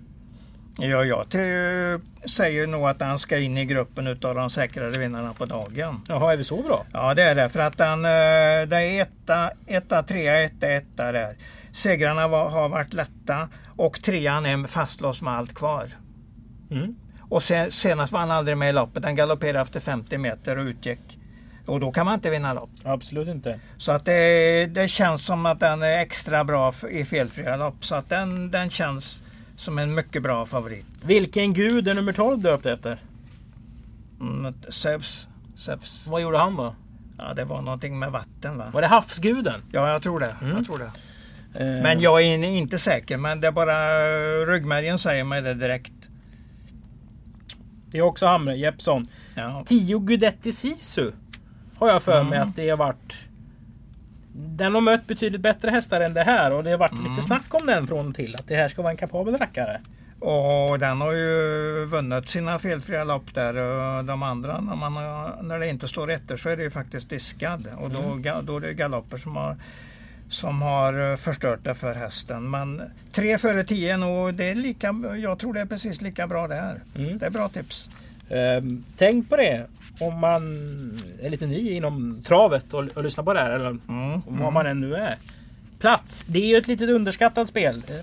Ja, 0.79 1.05
jag 1.05 1.27
säger 2.25 2.67
nog 2.67 2.85
att 2.85 3.01
han 3.01 3.19
ska 3.19 3.39
in 3.39 3.59
i 3.59 3.65
gruppen 3.65 4.07
utav 4.07 4.35
de 4.35 4.51
säkrare 4.51 4.91
vinnarna 4.91 5.33
på 5.35 5.45
dagen. 5.45 6.01
Jaha, 6.09 6.33
är 6.33 6.37
vi 6.37 6.45
så 6.45 6.63
bra? 6.63 6.87
Ja, 6.93 7.15
det 7.15 7.23
är 7.23 7.35
det. 7.35 7.49
För 7.49 7.61
att 7.61 7.81
han, 7.81 8.05
eh, 8.05 8.11
det 8.69 8.77
är 8.77 9.03
etta, 9.03 9.51
etta, 9.67 10.03
trea, 10.03 10.43
etta, 10.43 10.67
etta 10.67 11.13
där. 11.13 11.37
Segrarna 11.73 12.29
var, 12.29 12.49
har 12.51 12.69
varit 12.69 12.93
lätta 12.93 13.49
och 13.77 14.03
trean 14.03 14.47
är 14.47 14.67
fastlåst 14.67 15.23
med 15.23 15.33
allt 15.33 15.55
kvar. 15.55 15.89
Mm. 16.71 16.97
Och 17.21 17.43
sen, 17.43 17.71
senast 17.71 18.13
var 18.13 18.21
han 18.21 18.31
aldrig 18.31 18.59
med 18.59 18.69
i 18.69 18.73
loppet. 18.73 19.05
Han 19.05 19.17
galopperade 19.17 19.61
efter 19.61 19.81
50 19.81 20.19
meter 20.19 20.59
och 20.59 20.65
utgick. 20.65 21.19
Och 21.67 21.81
då 21.81 21.93
kan 21.93 22.07
man 22.07 22.15
inte 22.15 22.31
vinna 22.31 22.53
lopp. 22.55 22.71
Absolut 22.85 23.29
inte. 23.29 23.61
Så 23.79 23.93
att 23.93 24.05
det, 24.05 24.67
det 24.67 24.89
känns 24.89 25.27
som 25.27 25.47
att 25.47 25.61
den 25.61 25.83
är 25.83 25.99
extra 25.99 26.45
bra 26.45 26.73
i 26.91 27.05
felfria 27.05 27.57
lopp. 27.57 27.85
Så 27.85 27.95
att 27.95 28.09
den, 28.09 28.51
den 28.51 28.71
känns 28.71 29.23
som 29.57 29.79
en 29.79 29.95
mycket 29.95 30.23
bra 30.23 30.47
favorit. 30.47 30.87
Vilken 31.03 31.53
gud 31.53 31.89
är 31.89 31.95
nummer 31.95 32.13
12 32.13 32.41
döpt 32.43 32.67
efter? 32.67 33.03
Mm, 34.21 34.55
Zeus. 34.69 35.27
Zeus. 35.59 36.05
Vad 36.09 36.23
gjorde 36.23 36.39
han 36.39 36.57
då? 36.57 36.75
Ja, 37.19 37.35
det 37.35 37.45
var 37.45 37.63
någonting 37.63 37.99
med 37.99 38.13
vatten 38.13 38.59
va? 38.59 38.65
Var 38.73 38.81
det 38.81 38.87
havsguden? 38.89 39.63
Ja, 39.73 39.91
jag 39.93 40.03
tror 40.03 40.21
det. 40.21 40.37
Mm. 40.43 40.57
Jag 40.57 40.67
tror 40.67 40.79
det. 40.79 40.91
Eh, 41.65 41.83
Men 41.83 42.01
jag 42.01 42.23
är 42.23 42.35
in- 42.35 42.45
inte 42.45 42.79
säker. 42.79 43.17
Men 43.17 43.41
det 43.41 43.47
är 43.47 43.53
bara 43.53 44.07
eh, 44.07 44.47
ryggmärgen 44.47 44.99
säger 44.99 45.25
mig 45.25 45.43
det 45.43 45.55
direkt. 45.55 45.93
Det 47.91 47.99
är 47.99 48.03
också 48.03 48.27
Hamre, 48.27 48.57
Jeppsson. 48.57 49.09
Ja. 49.35 49.65
10 49.67 49.99
Gudetti 49.99 50.53
Sisu. 50.53 51.11
Har 51.79 51.89
jag 51.89 52.03
för 52.03 52.23
mig 52.25 52.37
Mm. 52.39 52.49
att 52.49 52.57
det 52.57 52.69
har 52.71 52.77
varit. 52.77 53.15
Den 54.37 54.75
har 54.75 54.81
mött 54.81 55.07
betydligt 55.07 55.41
bättre 55.41 55.71
hästar 55.71 56.01
än 56.01 56.15
det 56.15 56.23
här 56.23 56.51
och 56.53 56.65
det 56.65 56.71
har 56.71 56.79
varit 56.79 56.93
Mm. 56.99 57.11
lite 57.11 57.23
snack 57.23 57.55
om 57.55 57.67
den 57.67 57.87
från 57.87 58.09
och 58.09 58.15
till. 58.15 58.37
Att 58.37 58.49
det 58.49 58.57
här 58.57 58.69
ska 58.69 58.83
vara 58.83 58.91
en 58.91 58.97
kapabel 58.97 59.37
rackare. 59.39 59.81
Och 60.21 60.79
den 60.79 61.01
har 61.01 61.13
ju 61.13 61.85
vunnit 61.85 62.29
sina 62.29 62.59
felfria 62.59 63.05
lopp 63.05 63.35
där. 63.35 63.57
Och 63.57 64.05
De 64.05 64.23
andra, 64.23 64.61
när, 64.61 64.77
man 64.77 64.95
när 65.49 65.59
det 65.59 65.69
inte 65.69 65.89
står 65.89 66.07
rätter 66.07 66.37
så 66.37 66.49
är 66.49 66.57
det 66.57 66.63
ju 66.63 66.71
faktiskt 66.71 67.11
diskad. 67.11 67.69
Och 67.79 67.91
då, 67.91 67.99
ga- 68.01 68.43
då 68.43 68.57
är 68.57 68.61
det 68.61 68.75
galopper 68.75 69.17
som 69.17 69.37
har, 69.37 69.57
som 70.29 70.63
har 70.63 71.11
eh, 71.11 71.17
förstört 71.17 71.61
det 71.63 71.75
för 71.75 71.95
hästen. 71.95 72.51
Men 72.51 72.83
tre 73.13 73.39
före 73.39 73.65
tio 73.65 73.97
nog, 73.97 74.35
det 74.35 74.45
är 74.51 74.55
lika, 74.55 74.95
jag 75.23 75.39
tror 75.39 75.55
det 75.55 75.61
är 75.61 75.67
precis 75.67 76.01
lika 76.01 76.27
bra 76.27 76.49
det 76.49 76.55
här. 76.55 76.81
Mm. 76.97 77.19
Det 77.19 77.27
är 77.27 77.31
bra 77.31 77.49
tips. 77.49 77.89
Ehm, 78.29 78.85
tänk 78.97 79.29
på 79.31 79.37
det 79.37 79.67
om 80.01 80.19
man 80.21 80.43
är 81.23 81.31
lite 81.31 81.47
ny 81.47 81.71
inom 81.71 82.23
travet 82.27 82.75
och, 82.75 82.85
och 82.95 83.05
lyssnar 83.05 83.25
på 83.25 83.35
det 83.35 83.41
här. 83.41 83.51
Eller 83.51 83.67
Mm. 83.89 84.21
vad 84.27 84.53
man 84.53 84.67
än 84.67 84.81
nu 84.81 84.95
är. 84.95 85.15
Plats. 85.79 86.25
Det 86.27 86.39
är 86.39 86.47
ju 86.49 86.57
ett 86.57 86.69
litet 86.69 86.89
underskattat 86.91 87.49
spel. 87.49 87.83
eh, 87.89 87.95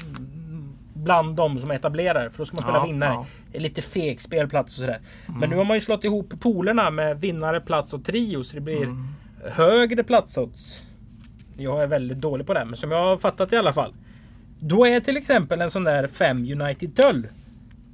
Bland 0.93 1.35
de 1.35 1.59
som 1.59 1.71
etablerar. 1.71 2.29
För 2.29 2.37
då 2.37 2.45
ska 2.45 2.55
man 2.55 2.63
spela 2.63 2.77
Ja, 2.77 2.85
vinnare. 2.85 3.13
ja. 3.53 3.59
Lite 3.59 3.81
feg 3.81 4.21
spelplats 4.21 4.73
och 4.75 4.79
sådär. 4.79 4.99
Men 5.39 5.49
nu 5.49 5.55
har 5.55 5.63
man 5.65 5.77
ju 5.77 5.81
slått 5.81 6.03
ihop 6.03 6.33
polerna 6.39 6.89
med 6.91 7.21
vinnare, 7.21 7.61
plats 7.61 7.93
och 7.93 8.05
trio. 8.05 8.43
Så 8.43 8.55
det 8.55 8.61
blir 8.61 8.83
Mm. 8.83 9.07
högre 9.51 10.03
platsodds. 10.03 10.81
Jag 11.57 11.83
är 11.83 11.87
väldigt 11.87 12.17
dålig 12.17 12.47
på 12.47 12.53
det. 12.53 12.65
Men 12.65 12.75
som 12.77 12.91
jag 12.91 13.03
har 13.03 13.17
fattat 13.17 13.53
i 13.53 13.57
alla 13.57 13.73
fall. 13.73 13.93
Då 14.59 14.85
är 14.87 14.99
till 14.99 15.17
exempel 15.17 15.61
en 15.61 15.69
sån 15.71 15.83
där 15.83 16.07
5 16.07 16.37
United 16.61 16.95
Tull. 16.95 17.27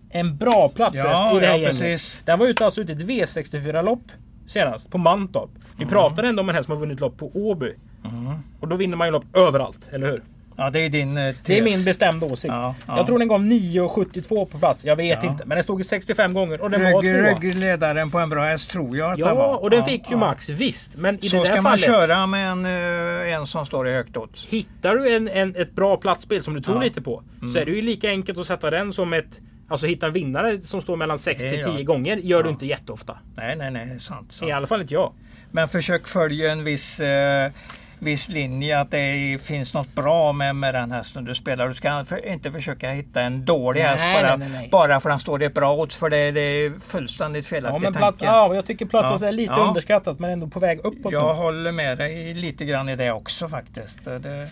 En 0.10 0.38
bra 0.38 0.70
platshäst 0.70 1.06
Ja, 1.06 1.38
i 1.38 1.40
det 1.40 1.46
här 1.46 1.54
ja, 1.54 1.58
gänget. 1.60 1.80
precis. 1.80 2.22
Den 2.26 2.40
var 2.40 2.48
ute 2.48 2.66
alltså 2.66 2.82
ute 2.82 2.92
i 2.92 2.96
ett 2.96 3.02
V64-lopp 3.02 4.02
senast 4.48 4.92
på 4.92 4.98
Mantorp. 4.98 5.50
Vi 5.78 5.84
Mm. 5.84 5.90
pratade 5.94 6.28
ändå 6.28 6.42
om 6.42 6.50
en 6.50 6.56
häst 6.56 6.66
som 6.66 6.72
har 6.74 6.80
vunnit 6.80 7.00
lopp 7.00 7.18
på 7.18 7.32
Åby. 7.34 7.74
Mm. 8.06 8.34
Och 8.60 8.68
då 8.68 8.76
vinner 8.76 8.98
man 8.98 9.08
ju 9.08 9.12
lopp 9.12 9.26
överallt, 9.38 9.90
eller 9.92 10.08
hur? 10.12 10.22
Ja, 10.60 10.70
det 10.70 10.80
är 10.80 10.90
din 10.90 11.18
eh. 11.18 11.36
Det 11.46 11.58
är 11.58 11.62
min 11.64 11.84
bestämda 11.86 12.26
åsikt. 12.26 12.54
Ja, 12.54 12.76
ja. 12.88 12.98
Jag 12.98 13.06
tror 13.06 13.20
den 13.20 13.28
gav 13.28 13.42
9,72 13.42 14.46
på 14.46 14.58
plats. 14.60 14.86
Jag 14.86 14.96
vet 14.96 15.24
Ja. 15.24 15.30
inte. 15.32 15.46
Men 15.46 15.56
den 15.56 15.64
stod 15.64 15.82
i 15.82 15.84
65 15.84 16.34
gånger 16.34 16.62
och 16.62 16.70
den 16.70 16.82
var 16.94 17.02
Rygg, 17.02 17.16
tvåa. 17.16 17.30
ryggledaren 17.40 18.12
på 18.12 18.20
en 18.20 18.30
bra 18.30 18.44
häst 18.44 18.70
tror 18.70 18.98
jag 18.98 19.12
att 19.12 19.18
det 19.18 19.22
Ja, 19.22 19.36
var. 19.36 19.62
och 19.62 19.70
den 19.70 19.80
Ja, 19.80 19.86
fick 19.86 20.02
ju 20.02 20.12
ja. 20.12 20.18
max. 20.18 20.50
Visst. 20.50 20.98
Men 20.98 21.26
i 21.26 21.30
Så 21.30 21.38
det 21.38 21.46
ska 21.46 21.56
där 21.56 21.62
man 21.62 21.72
fallet. 21.78 21.86
köra 21.86 22.26
med 22.28 22.52
en, 22.52 22.66
eh, 22.66 23.34
en 23.34 23.48
som 23.48 23.66
står 23.66 23.88
i 23.88 23.94
högt 23.94 24.18
odds. 24.18 24.46
Hittar 24.46 24.96
du 24.96 25.16
en, 25.16 25.28
en, 25.28 25.56
ett 25.56 25.72
bra 25.76 25.98
platsspel 25.98 26.44
som 26.44 26.54
du 26.54 26.62
tror 26.62 26.78
Ja. 26.78 26.84
lite 26.84 27.02
på. 27.02 27.24
Mm. 27.42 27.54
Så 27.54 27.60
är 27.60 27.66
det 27.66 27.72
ju 27.72 27.82
lika 27.82 28.10
enkelt 28.10 28.38
att 28.40 28.48
sätta 28.48 28.70
den 28.70 28.94
som 28.94 29.14
ett... 29.14 29.40
Alltså 29.68 29.88
hitta 29.88 30.08
en 30.08 30.14
vinnare 30.14 30.62
som 30.62 30.82
står 30.82 30.96
mellan 30.96 31.20
6 31.20 31.42
till 31.42 31.60
Ja, 31.60 31.66
10 31.68 31.78
ja. 31.78 31.84
gånger 31.84 32.18
gör 32.18 32.44
du 32.44 32.50
Ja. 32.50 32.54
inte 32.54 32.66
jätteofta. 32.66 33.18
Nej, 33.36 33.56
nej, 33.56 33.72
nej. 33.72 34.00
Sant. 34.00 34.32
sant. 34.32 34.50
I 34.50 34.52
alla 34.52 34.68
fall 34.68 34.82
inte 34.82 34.94
jag. 34.94 35.14
Men 35.52 35.68
försök 35.68 36.08
följa 36.08 36.52
en 36.52 36.64
viss, 36.64 37.00
eh, 37.00 37.52
viss 38.00 38.30
linje. 38.30 38.80
Att 38.80 38.92
det 38.92 39.42
finns 39.42 39.74
något 39.74 39.96
bra 39.96 40.34
med, 40.34 40.56
med 40.56 40.74
den 40.74 40.92
hästen 40.92 41.26
du 41.26 41.36
spelar. 41.36 41.68
Du 41.68 41.74
ska 41.74 42.06
för, 42.06 42.26
inte 42.28 42.52
försöka 42.52 42.90
hitta 42.92 43.22
en 43.22 43.46
dålig 43.46 43.82
Nej, 43.82 43.90
häst 43.90 44.04
bara, 44.22 44.36
nej, 44.38 44.50
nej, 44.50 44.70
bara 44.72 45.00
för 45.00 45.10
att 45.10 45.14
han 45.14 45.20
står 45.20 45.42
i 45.42 45.46
ett 45.46 45.54
bra 45.54 45.74
odds. 45.76 45.96
För 45.96 46.10
det, 46.10 46.32
det 46.32 46.40
är 46.42 46.80
fullständigt 46.80 47.48
felaktig 47.48 47.76
Ja, 47.76 47.80
men 47.92 47.94
tanke. 48.02 48.26
ja, 48.26 48.56
jag 48.56 48.66
tycker 48.66 48.86
plats 48.86 49.22
Ja. 49.22 49.28
är 49.28 49.32
lite 49.32 49.54
Ja. 49.58 49.68
underskattat 49.68 50.20
men 50.20 50.30
ändå 50.30 50.48
på 50.48 50.60
väg 50.60 50.80
uppåt 50.84 51.12
Jag 51.14 51.36
nu. 51.36 51.42
håller 51.44 51.72
med 51.72 51.98
dig 51.98 52.34
lite 52.34 52.66
grann 52.66 52.90
i 52.90 52.96
det 52.96 53.12
också 53.12 53.48
faktiskt. 53.48 54.06
Det, 54.06 54.48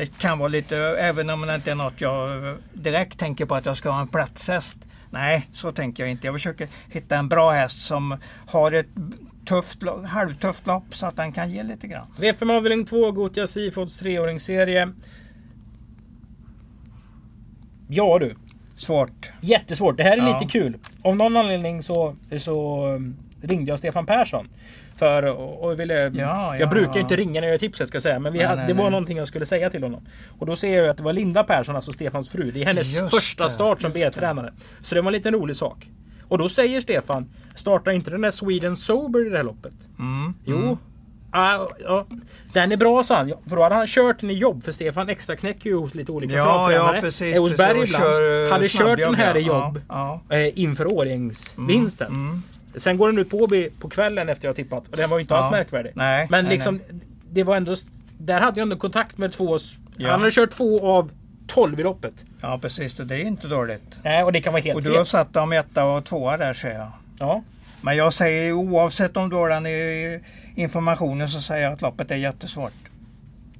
det 0.00 0.18
kan 0.18 0.38
vara 0.38 0.48
lite, 0.48 0.76
även 0.78 1.30
om 1.30 1.40
det 1.40 1.54
inte 1.54 1.70
är 1.70 1.74
något 1.74 2.00
jag 2.00 2.56
direkt 2.72 3.18
tänker 3.18 3.46
på 3.46 3.54
att 3.54 3.66
jag 3.66 3.76
ska 3.76 3.90
ha 3.90 4.00
en 4.00 4.08
platshäst. 4.08 4.76
Nej, 5.10 5.48
så 5.52 5.72
tänker 5.72 6.02
jag 6.02 6.10
inte. 6.10 6.26
Jag 6.26 6.34
försöker 6.34 6.68
hitta 6.88 7.16
en 7.16 7.28
bra 7.28 7.50
häst 7.50 7.84
som 7.86 8.16
har 8.46 8.72
ett 8.72 8.86
tufft, 9.44 9.78
halvtufft 10.06 10.66
lopp 10.66 10.84
så 10.94 11.06
att 11.06 11.16
den 11.16 11.32
kan 11.32 11.50
ge 11.50 11.62
lite 11.62 11.86
grann. 11.86 12.06
V5 12.18 12.56
avdelning 12.56 12.86
2, 12.86 13.12
Gotia 13.12 13.46
Seafoods 13.46 13.98
treåringsserie. 13.98 14.92
Ja 17.88 18.18
du. 18.18 18.34
Svårt. 18.76 19.32
Jättesvårt. 19.40 19.96
Det 19.96 20.02
här 20.02 20.12
är 20.18 20.28
Ja. 20.28 20.38
lite 20.38 20.52
kul. 20.52 20.78
Av 21.02 21.16
någon 21.16 21.36
anledning 21.36 21.82
så, 21.82 22.16
så 22.38 22.86
ringde 23.42 23.70
jag 23.72 23.78
Stefan 23.78 24.06
Persson. 24.06 24.48
För 24.96 25.22
och, 25.22 25.64
och 25.64 25.80
ville, 25.80 25.94
Ja, 25.94 26.10
jag 26.52 26.60
ja. 26.60 26.66
brukar 26.66 26.94
ju 26.94 27.00
inte 27.00 27.16
ringa 27.16 27.40
när 27.40 27.48
jag 27.48 27.54
gör 27.54 27.58
tipset 27.58 27.88
ska 27.88 27.94
jag 27.96 28.02
säga. 28.02 28.18
Men 28.18 28.32
vi 28.32 28.38
Nej, 28.38 28.46
hade, 28.48 28.60
nej, 28.60 28.68
det 28.68 28.74
var 28.74 28.84
nej. 28.84 28.90
någonting 28.90 29.16
jag 29.18 29.28
skulle 29.28 29.46
säga 29.46 29.70
till 29.70 29.82
honom. 29.82 30.06
Och 30.38 30.46
då 30.46 30.56
ser 30.56 30.78
jag 30.82 30.88
att 30.90 30.96
det 30.96 31.02
var 31.02 31.12
Linda 31.12 31.44
Persson, 31.44 31.76
alltså 31.76 31.92
Stefans 31.92 32.28
fru. 32.28 32.50
Det 32.50 32.62
är 32.62 32.66
hennes 32.66 32.94
Just 32.94 33.10
första 33.10 33.44
det, 33.44 33.50
start 33.50 33.80
som 33.80 33.92
B-tränare. 33.92 34.52
Så 34.80 34.94
det 34.94 35.00
var 35.00 35.08
en 35.08 35.12
liten 35.12 35.34
rolig 35.34 35.56
sak. 35.56 35.90
Och 36.28 36.38
då 36.38 36.48
säger 36.48 36.80
Stefan, 36.80 37.30
startar 37.54 37.92
inte 37.92 38.10
den 38.10 38.20
där 38.20 38.30
Sweden 38.30 38.76
Sober 38.76 39.26
i 39.26 39.28
det 39.30 39.36
här 39.36 39.44
loppet? 39.44 39.72
Mm. 39.98 40.34
Jo. 40.44 40.78
Ah, 41.32 41.58
ja. 41.84 42.06
Den 42.52 42.72
är 42.72 42.76
bra 42.76 43.04
sa 43.04 43.16
han. 43.16 43.28
Ja, 43.28 43.36
För 43.46 43.56
då 43.56 43.62
hade 43.62 43.74
han 43.74 43.86
kört 43.86 44.20
den 44.20 44.30
i 44.30 44.34
jobb. 44.34 44.64
För 44.64 44.72
Stefan 44.72 45.08
extra 45.08 45.36
knäcker 45.36 45.70
ju 45.70 45.76
hos 45.76 45.94
lite 45.94 46.12
olika 46.12 46.34
Ja, 46.34 46.44
travtränare. 46.44 46.96
ja 46.96 47.00
precis. 47.00 47.36
Är 47.36 47.40
hos 47.40 47.56
Berg 47.56 47.78
precis. 47.80 47.94
ibland. 47.96 48.12
Kör, 48.12 48.46
eh, 48.46 48.52
hade 48.52 48.68
kört 48.68 48.98
den 48.98 49.14
här 49.14 49.36
i 49.36 49.40
ja. 49.40 49.46
jobb 49.46 49.80
Ja, 49.88 50.20
eh, 50.36 50.58
inför 50.58 50.86
årgängsvinsten. 50.86 52.06
Mm. 52.06 52.42
Sen 52.76 52.96
går 52.96 53.06
den 53.08 53.18
ut 53.18 53.30
på 53.30 53.36
Åby 53.36 53.70
på 53.80 53.88
kvällen 53.88 54.28
efter 54.28 54.48
jag 54.48 54.56
tippat. 54.56 54.88
Och 54.88 54.96
den 54.96 55.10
var 55.10 55.18
ju 55.18 55.22
inte 55.22 55.34
Ja. 55.34 55.40
alls 55.40 55.50
märkvärdig. 55.52 55.92
Nej, 55.94 56.26
Men 56.30 56.44
nej, 56.44 56.54
liksom, 56.54 56.80
det 57.30 57.44
var 57.44 57.56
ändå... 57.56 57.76
Där 58.18 58.40
hade 58.40 58.60
jag 58.60 58.62
ändå 58.64 58.76
kontakt 58.76 59.18
med 59.18 59.32
två... 59.32 59.58
Ja. 59.96 60.10
Han 60.10 60.20
hade 60.20 60.32
kört 60.32 60.50
två 60.50 60.86
av 60.86 61.10
12 61.46 61.80
i 61.80 61.82
loppet. 61.82 62.14
ja, 62.40 62.58
precis. 62.62 62.94
Det 62.96 63.14
är 63.14 63.24
inte 63.24 63.48
dåligt. 63.48 64.00
Nej, 64.02 64.24
och 64.24 64.32
det 64.32 64.40
kan 64.40 64.52
vara 64.52 64.62
helt 64.62 64.76
Och 64.76 64.82
du 64.82 64.96
har 64.96 65.04
satt 65.04 65.32
dem 65.32 65.52
etta 65.52 65.84
och 65.84 66.04
tvåa 66.04 66.36
där 66.36 66.54
ser 66.54 66.70
jag. 66.72 66.88
Ja. 67.18 67.42
Men 67.82 67.96
jag 67.96 68.12
säger 68.12 68.52
oavsett 68.52 69.16
om 69.16 69.30
du 69.30 69.36
den 69.48 69.66
i 69.66 70.20
informationen 70.54 71.28
så 71.28 71.40
säger 71.40 71.64
jag 71.64 71.72
att 71.72 71.82
loppet 71.82 72.10
är 72.10 72.16
jättesvårt. 72.16 72.72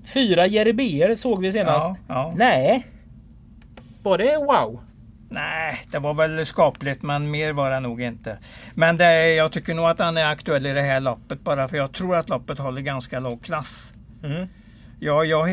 Fyra 0.05 0.47
Jerebier 0.47 1.15
såg 1.17 1.41
vi 1.43 1.53
senast. 1.53 1.87
Ja, 1.87 1.97
ja. 2.09 2.33
Nej. 2.37 2.87
Var 4.03 4.19
det 4.19 4.37
wow? 4.37 4.81
Nej, 5.33 5.83
det 5.91 5.99
var 5.99 6.15
väl 6.15 6.47
skapligt 6.47 7.03
men 7.03 7.31
mer 7.31 7.53
var 7.53 7.71
det 7.71 7.81
nog 7.81 8.03
inte. 8.03 8.39
Men 8.75 8.97
det, 8.97 9.35
jag 9.35 9.53
tycker 9.53 9.75
nog 9.75 9.85
att 9.85 9.99
han 9.99 10.17
är 10.17 10.25
aktuell 10.25 10.67
i 10.67 10.73
det 10.73 10.83
här 10.83 11.01
loppet 11.01 11.41
bara 11.41 11.69
för 11.69 11.77
jag 11.77 11.93
tror 11.93 12.17
att 12.17 12.29
loppet 12.29 12.59
håller 12.59 12.81
ganska 12.81 13.21
låg 13.21 13.45
klass. 13.45 13.93
Mm. 14.25 14.49
Ja, 15.01 15.25
jag 15.25 15.49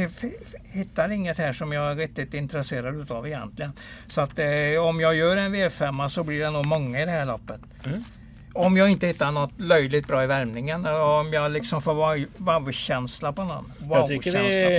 hittar 0.63 1.09
inget 1.09 1.37
här 1.37 1.53
som 1.53 1.71
jag 1.71 1.91
är 1.91 1.95
riktigt 1.95 2.33
intresserad 2.33 3.01
utav 3.01 3.27
egentligen. 3.27 3.71
Så 4.07 4.21
att 4.21 4.39
eh, 4.39 4.85
om 4.87 4.99
jag 4.99 5.15
gör 5.15 5.37
en 5.37 5.55
V5 5.55 6.09
så 6.09 6.23
blir 6.23 6.43
det 6.43 6.51
nog 6.51 6.65
många 6.65 7.01
i 7.01 7.05
det 7.05 7.11
här 7.11 7.25
loppet. 7.25 7.61
Mm. 7.85 8.03
Om 8.57 8.77
jag 8.77 8.89
inte 8.89 9.07
hittar 9.07 9.31
något 9.31 9.59
löjligt 9.59 10.07
bra 10.07 10.23
i 10.23 10.27
värmningen 10.27 10.85
och 10.85 11.19
om 11.19 11.33
jag 11.33 11.51
liksom 11.51 11.81
får 11.81 11.93
wow- 11.93 12.25
wow-känsla 12.37 13.33
på 13.33 13.43
någon. 13.43 13.73
Jag 13.89 14.07
tycker 14.07 14.31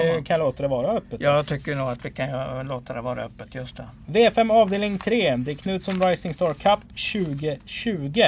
vi 0.05 0.13
någon. 0.13 0.25
kan 0.25 0.41
låta 0.41 0.63
det 0.63 0.69
vara 0.69 0.87
öppet. 0.89 1.21
Jag 1.21 1.47
tycker 1.47 1.77
nog 1.77 1.89
att 1.89 2.05
vi 2.05 2.11
kan 2.11 2.29
eh, 2.31 2.65
låta 2.65 2.93
det 2.95 3.01
vara 3.01 3.25
öppet 3.25 3.55
just 3.55 3.77
det. 3.77 3.89
V5 4.07 4.53
avdelning 4.53 4.99
3. 4.99 5.37
Det 5.37 5.51
är 5.51 5.55
Knutsson 5.55 6.03
Rising 6.09 6.35
Star 6.35 6.55
Cup 6.55 6.81
2020. 7.13 8.23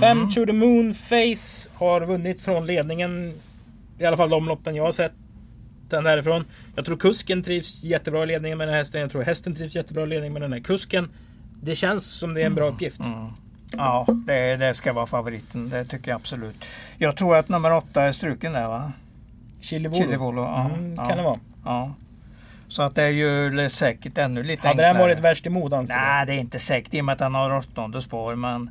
5 0.00 0.18
Mm. 0.18 0.30
to 0.30 0.46
the 0.46 0.52
Moon 0.52 0.94
Face 0.94 1.68
har 1.74 2.00
vunnit 2.06 2.40
från 2.40 2.66
ledningen. 2.66 3.32
I 3.98 4.04
alla 4.04 4.16
fall 4.16 4.30
de 4.30 4.46
loppen 4.48 4.74
jag 4.74 4.84
har 4.84 4.92
sett. 4.92 5.12
Den 5.88 6.04
därifrån. 6.04 6.44
Jag 6.76 6.84
tror 6.84 6.96
kusken 6.96 7.42
trivs 7.42 7.84
jättebra 7.84 8.22
i 8.22 8.26
ledningen 8.26 8.58
med 8.58 8.66
den 8.68 8.72
här 8.72 8.78
hästen. 8.80 9.00
Jag 9.00 9.10
tror 9.10 9.22
hästen 9.22 9.54
trivs 9.54 9.74
jättebra 9.76 10.02
i 10.02 10.06
ledningen 10.06 10.32
med 10.32 10.42
den 10.42 10.52
här 10.52 10.60
kusken. 10.60 11.08
Det 11.62 11.74
känns 11.74 12.06
som 12.06 12.34
det 12.34 12.42
är 12.42 12.46
en 12.46 12.54
bra 12.54 12.68
uppgift. 12.68 13.00
Mm. 13.00 13.28
Ja, 13.76 14.06
det, 14.26 14.56
det 14.56 14.74
ska 14.74 14.92
vara 14.92 15.06
favoriten. 15.06 15.68
Det 15.70 15.84
tycker 15.84 16.10
jag 16.10 16.16
absolut. 16.16 16.64
Jag 16.98 17.16
tror 17.16 17.36
att 17.36 17.48
nummer 17.48 17.72
åtta 17.72 18.02
är 18.02 18.12
struken 18.12 18.52
där 18.52 18.68
va? 18.68 18.92
Chili 19.60 19.88
Volo. 19.88 20.00
Chili 20.04 20.16
Volo, 20.16 20.42
ja, 20.42 20.64
Mm, 20.74 20.94
ja. 20.96 21.08
kan 21.08 21.16
det 21.16 21.22
vara. 21.24 21.38
Ja. 21.64 21.92
Så 22.68 22.82
att 22.82 22.94
det 22.94 23.02
är 23.02 23.08
ju 23.08 23.68
säkert 23.70 24.18
ännu 24.18 24.42
lite 24.42 24.60
Hade 24.68 24.70
enklare. 24.70 24.92
den 24.92 25.02
varit 25.02 25.18
värst 25.18 25.46
emot 25.46 25.72
anser 25.72 25.94
du? 25.94 26.00
Nej, 26.00 26.26
det 26.26 26.32
är 26.34 26.38
inte 26.38 26.58
säkert 26.58 26.94
i 26.94 27.00
och 27.00 27.04
med 27.04 27.12
att 27.12 27.20
han 27.20 27.34
har 27.34 27.56
åttonde 27.56 28.02
spår. 28.02 28.34
Men 28.34 28.70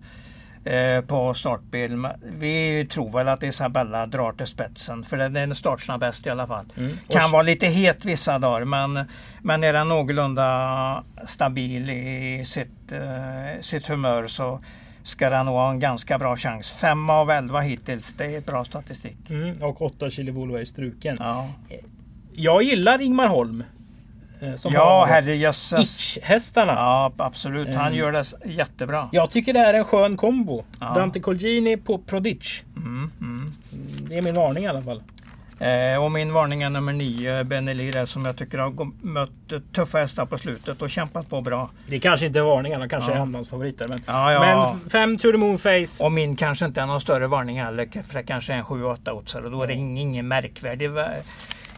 eh, 0.66 1.02
på 1.02 1.34
startbil. 1.34 2.08
Vi 2.24 2.86
tror 2.90 3.12
väl 3.12 3.28
att 3.28 3.44
Isabella 3.44 4.06
drar 4.06 4.32
till 4.32 4.48
spetsen. 4.48 5.04
För 5.04 5.18
den 5.18 5.36
är 5.52 5.54
startsnabbast 5.54 6.26
i 6.26 6.30
alla 6.30 6.48
fall. 6.48 6.66
Mm. 6.78 6.98
Kan 7.10 7.32
vara 7.32 7.42
lite 7.42 7.68
het 7.68 8.06
vissa 8.06 8.40
dagar. 8.40 8.66
Men, 8.66 9.00
men 9.42 9.64
är 9.64 9.74
den 9.74 9.88
någorlunda 9.90 11.04
stabil 11.28 11.90
i 11.90 12.44
sitt, 12.46 12.92
eh, 12.92 13.62
sitt 13.62 13.88
humör 13.88 14.28
så 14.28 14.60
ska 15.08 15.30
den 15.30 15.46
nog 15.46 15.56
ha 15.56 15.70
en 15.70 15.80
ganska 15.80 16.18
bra 16.20 16.36
chans. 16.36 16.72
Fem 16.72 17.10
av 17.10 17.32
elva 17.32 17.60
hittills. 17.62 18.14
Det 18.14 18.36
är 18.36 18.42
bra 18.42 18.66
statistik. 18.66 19.18
Mm, 19.30 19.64
och 19.64 19.82
8 19.82 20.10
Chili 20.10 20.32
Volo 20.32 20.56
är 20.56 20.66
struken. 20.66 21.18
Ja, 21.20 21.48
Jag 22.34 22.64
gillar 22.64 23.02
Ingmar 23.02 23.28
Holm. 23.28 23.64
eh, 24.42 24.56
Som 24.56 24.74
ja 24.74 25.06
herrejösses. 25.10 25.80
Itch-hästarna. 25.82 26.74
Ja, 26.76 27.12
absolut. 27.18 27.76
Han 27.76 27.88
Mm. 27.88 28.00
gör 28.00 28.12
det 28.12 28.24
jättebra. 28.46 29.10
Jag 29.12 29.30
tycker 29.32 29.54
det 29.54 29.60
här 29.60 29.74
är 29.74 29.78
en 29.78 29.86
skön 29.86 30.18
kombo. 30.18 30.64
Ja. 30.80 30.94
Dante 30.96 31.20
Colgjini 31.20 31.78
på 31.78 31.98
Prodigy. 31.98 32.62
Mm, 32.78 33.12
mm. 33.22 33.52
Det 34.10 34.18
är 34.18 34.22
min 34.22 34.36
varning 34.36 34.64
i 34.64 34.68
alla 34.68 34.82
fall. 34.82 35.04
Eh, 35.60 36.04
och 36.04 36.12
min 36.12 36.34
varning 36.34 36.64
är 36.64 36.70
nummer 36.70 36.94
nio, 36.94 37.44
Benelir, 37.44 38.06
som 38.06 38.26
jag 38.26 38.36
tycker 38.38 38.58
har 38.58 39.06
mött 39.06 39.30
tuffa 39.76 39.98
hästar 39.98 40.26
på 40.26 40.38
slutet 40.38 40.82
och 40.82 40.90
kämpat 40.90 41.30
på 41.30 41.42
bra. 41.42 41.70
Det 41.88 42.00
kanske 42.00 42.26
inte 42.26 42.40
är 42.40 42.44
varningarna, 42.44 42.90
kanske 42.90 43.12
Ja. 43.12 43.18
är 43.18 43.22
andrahandsfavoriter. 43.22 43.86
Men, 43.90 44.00
Ja, 44.08 44.32
ja. 44.34 44.76
men 44.84 44.90
5 44.90 45.18
to 45.18 45.32
the 45.32 45.38
moon 45.38 45.58
face. 45.60 46.04
Och 46.04 46.12
min 46.12 46.36
kanske 46.36 46.66
inte 46.66 46.82
är 46.82 46.86
någon 46.86 47.02
större 47.02 47.28
varning 47.28 47.62
heller, 47.62 48.04
för 48.04 48.14
det 48.14 48.24
kanske 48.24 48.54
är 48.54 48.58
en 48.58 48.64
7-8 48.64 49.12
oddsare. 49.12 49.50
Då 49.50 49.64
är 49.64 49.68
det 49.68 49.74
ing- 49.74 50.00
ingen 50.00 50.28
märkvärdig, 50.28 50.90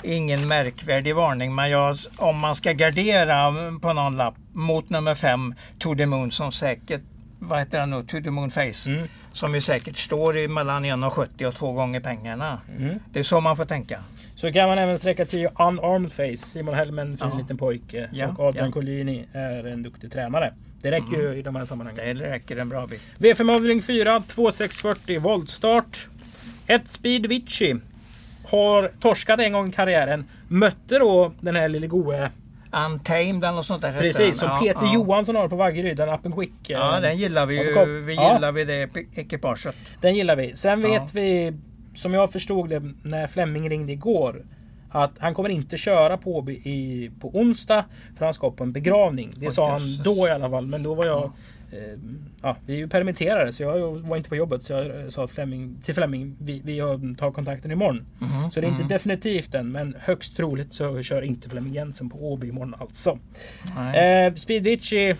ingen 0.03 0.47
märkvärdig 0.47 1.15
varning. 1.15 1.55
Men 1.55 1.69
jag, 1.69 1.97
om 2.17 2.39
man 2.39 2.55
ska 2.55 2.71
gardera 2.71 3.53
på 3.81 3.93
någon 3.93 4.17
lapp 4.17 4.35
mot 4.53 4.89
nummer 4.89 5.15
5, 5.15 5.55
To 5.79 5.95
the 5.95 6.05
Moon, 6.05 6.31
som 6.31 6.51
säkert, 6.51 7.01
vad 7.39 7.59
heter 7.59 7.79
den 7.79 7.89
nu, 7.89 8.03
To 8.03 8.21
the 8.23 8.31
Moon 8.31 8.51
Face. 8.51 8.89
Mm. 8.89 9.07
Som 9.31 9.55
ju 9.55 9.61
säkert 9.61 9.95
står 9.95 10.37
i 10.37 10.47
mellan 10.47 10.85
1,70 10.85 11.45
och 11.45 11.53
två 11.53 11.71
gånger 11.71 11.99
pengarna. 11.99 12.59
Mm. 12.77 12.99
Det 13.13 13.19
är 13.19 13.23
så 13.23 13.41
man 13.41 13.57
får 13.57 13.65
tänka. 13.65 13.99
Så 14.35 14.51
kan 14.53 14.69
man 14.69 14.77
även 14.77 14.97
sträcka 14.97 15.25
till 15.25 15.47
Unarmed 15.59 16.11
Face. 16.11 16.37
Simon 16.37 16.75
Hellman, 16.75 17.17
fin 17.17 17.27
Ja. 17.31 17.37
liten 17.37 17.57
pojke. 17.57 18.09
Ja, 18.13 18.27
och 18.27 18.39
Adrian 18.39 18.53
ja. 18.55 18.61
Mm. 18.61 18.71
Colgjini 18.71 19.25
är 19.33 19.67
en 19.67 19.83
duktig 19.83 20.11
tränare. 20.11 20.53
Det 20.81 20.91
räcker 20.91 21.21
ju 21.21 21.39
i 21.39 21.41
de 21.41 21.55
här 21.55 21.65
sammanhangen. 21.65 22.17
Det 22.17 22.29
räcker 22.29 22.57
en 22.57 22.69
bra 22.69 22.87
bit. 22.87 23.01
V5 23.17 23.55
avdelning 23.55 23.81
4, 23.81 24.19
2640 24.19 25.19
voltstart. 25.19 26.07
Ett 26.67 26.87
Speed 26.87 27.25
Vici. 27.25 27.75
Har 28.47 28.91
torskat 28.99 29.39
en 29.39 29.53
gång 29.53 29.69
i 29.69 29.71
karriären. 29.71 30.25
Mötte 30.47 30.99
då 30.99 31.33
den 31.41 31.55
här 31.55 31.69
lille 31.69 31.87
goe. 31.87 32.29
Untamed 32.71 33.43
eller 33.43 33.51
något 33.51 33.65
sånt 33.65 33.81
där. 33.81 33.93
Precis, 33.99 34.39
som 34.39 34.47
Ja, 34.49 34.59
Peter 34.63 34.85
ja. 34.85 34.93
Johansson 34.93 35.35
har 35.35 35.47
på 35.47 35.55
Vaggeryd. 35.55 35.97
Den 35.97 36.09
Up 36.09 36.25
and 36.25 36.35
Quick. 36.35 36.51
Ja, 36.67 36.95
eh, 36.95 37.01
den 37.01 37.17
gillar 37.17 37.45
vi 37.45 37.55
ju. 37.57 38.01
Vi 38.01 38.15
Ja. 38.15 38.33
gillar 38.33 38.51
vi 38.51 38.65
det 38.65 38.85
epi- 38.85 39.07
ekipaget. 39.15 39.75
Den 40.01 40.15
gillar 40.15 40.35
vi. 40.35 40.55
Sen 40.55 40.81
Ja. 40.81 40.87
vet 40.89 41.13
vi, 41.15 41.53
som 41.95 42.13
jag 42.13 42.31
förstod 42.31 42.69
det 42.69 42.81
när 43.03 43.27
Flemming 43.27 43.69
ringde 43.69 43.91
igår, 43.93 44.45
att 44.91 45.11
han 45.19 45.33
kommer 45.33 45.49
inte 45.49 45.77
köra 45.77 46.17
på 46.17 46.51
i, 46.51 47.11
på 47.21 47.27
onsdag 47.37 47.85
för 48.17 48.25
han 48.25 48.33
ska 48.33 48.51
på 48.51 48.63
en 48.63 48.71
begravning. 48.71 49.31
Det 49.35 49.45
Oj, 49.47 49.51
sa 49.53 49.71
han 49.71 49.81
jösses. 49.87 50.03
då 50.03 50.27
i 50.27 50.31
alla 50.31 50.49
fall. 50.49 50.65
Men 50.67 50.83
då 50.83 50.93
var 50.93 51.05
jag 51.05 51.31
ja, 52.41 52.57
vi 52.65 52.73
är 52.73 52.77
ju 52.77 52.87
permitterade 52.87 53.53
så 53.53 53.63
jag 53.63 53.99
var 53.99 54.17
inte 54.17 54.29
på 54.29 54.35
jobbet 54.35 54.63
så 54.63 54.73
jag 54.73 55.13
sa 55.13 55.27
Flemming, 55.27 55.81
till 55.83 55.95
Flemming 55.95 56.35
vi, 56.39 56.61
vi 56.65 56.79
tar 57.17 57.31
kontakten 57.31 57.71
imorgon. 57.71 58.05
Mhm, 58.19 58.51
Så 58.51 58.61
det 58.61 58.67
är 58.67 58.69
inte 58.69 58.83
mhm. 58.83 58.89
definitivt 58.89 59.55
än 59.55 59.71
men 59.71 59.95
högst 59.99 60.35
troligt 60.37 60.73
så 60.73 61.03
kör 61.03 61.21
inte 61.21 61.49
Flemming 61.49 61.73
Jensen 61.73 62.09
på 62.09 62.31
Åby 62.31 62.47
imorgon 62.47 62.75
alltså. 62.79 63.19
Eh, 63.95 64.35
Speedwitchy 64.35 65.15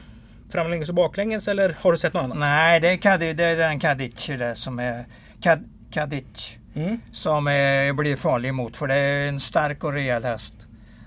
framlänges 0.50 0.90
och 0.90 0.96
baklänges 0.96 1.48
eller 1.48 1.76
har 1.80 1.92
du 1.92 1.98
sett 1.98 2.14
något 2.14 2.24
annat? 2.24 2.38
Nej, 2.38 2.80
det 2.80 2.90
är, 2.90 2.98
Kadi, 2.98 3.34
det 3.34 3.44
är 3.44 3.58
den 3.58 3.80
Kadic 3.80 4.30
som 4.54 4.80
är 4.80 5.06
Kad, 5.42 5.64
Kadic 5.92 6.56
Mm. 6.76 7.00
som 7.12 7.48
är, 7.48 7.94
blir 7.94 8.16
farlig 8.16 8.50
emot 8.50 8.78
för 8.78 8.88
det 8.88 8.96
är 8.96 9.30
en 9.30 9.40
stark 9.40 9.84
och 9.84 9.94
rejäl 9.94 10.24
häst. 10.24 10.54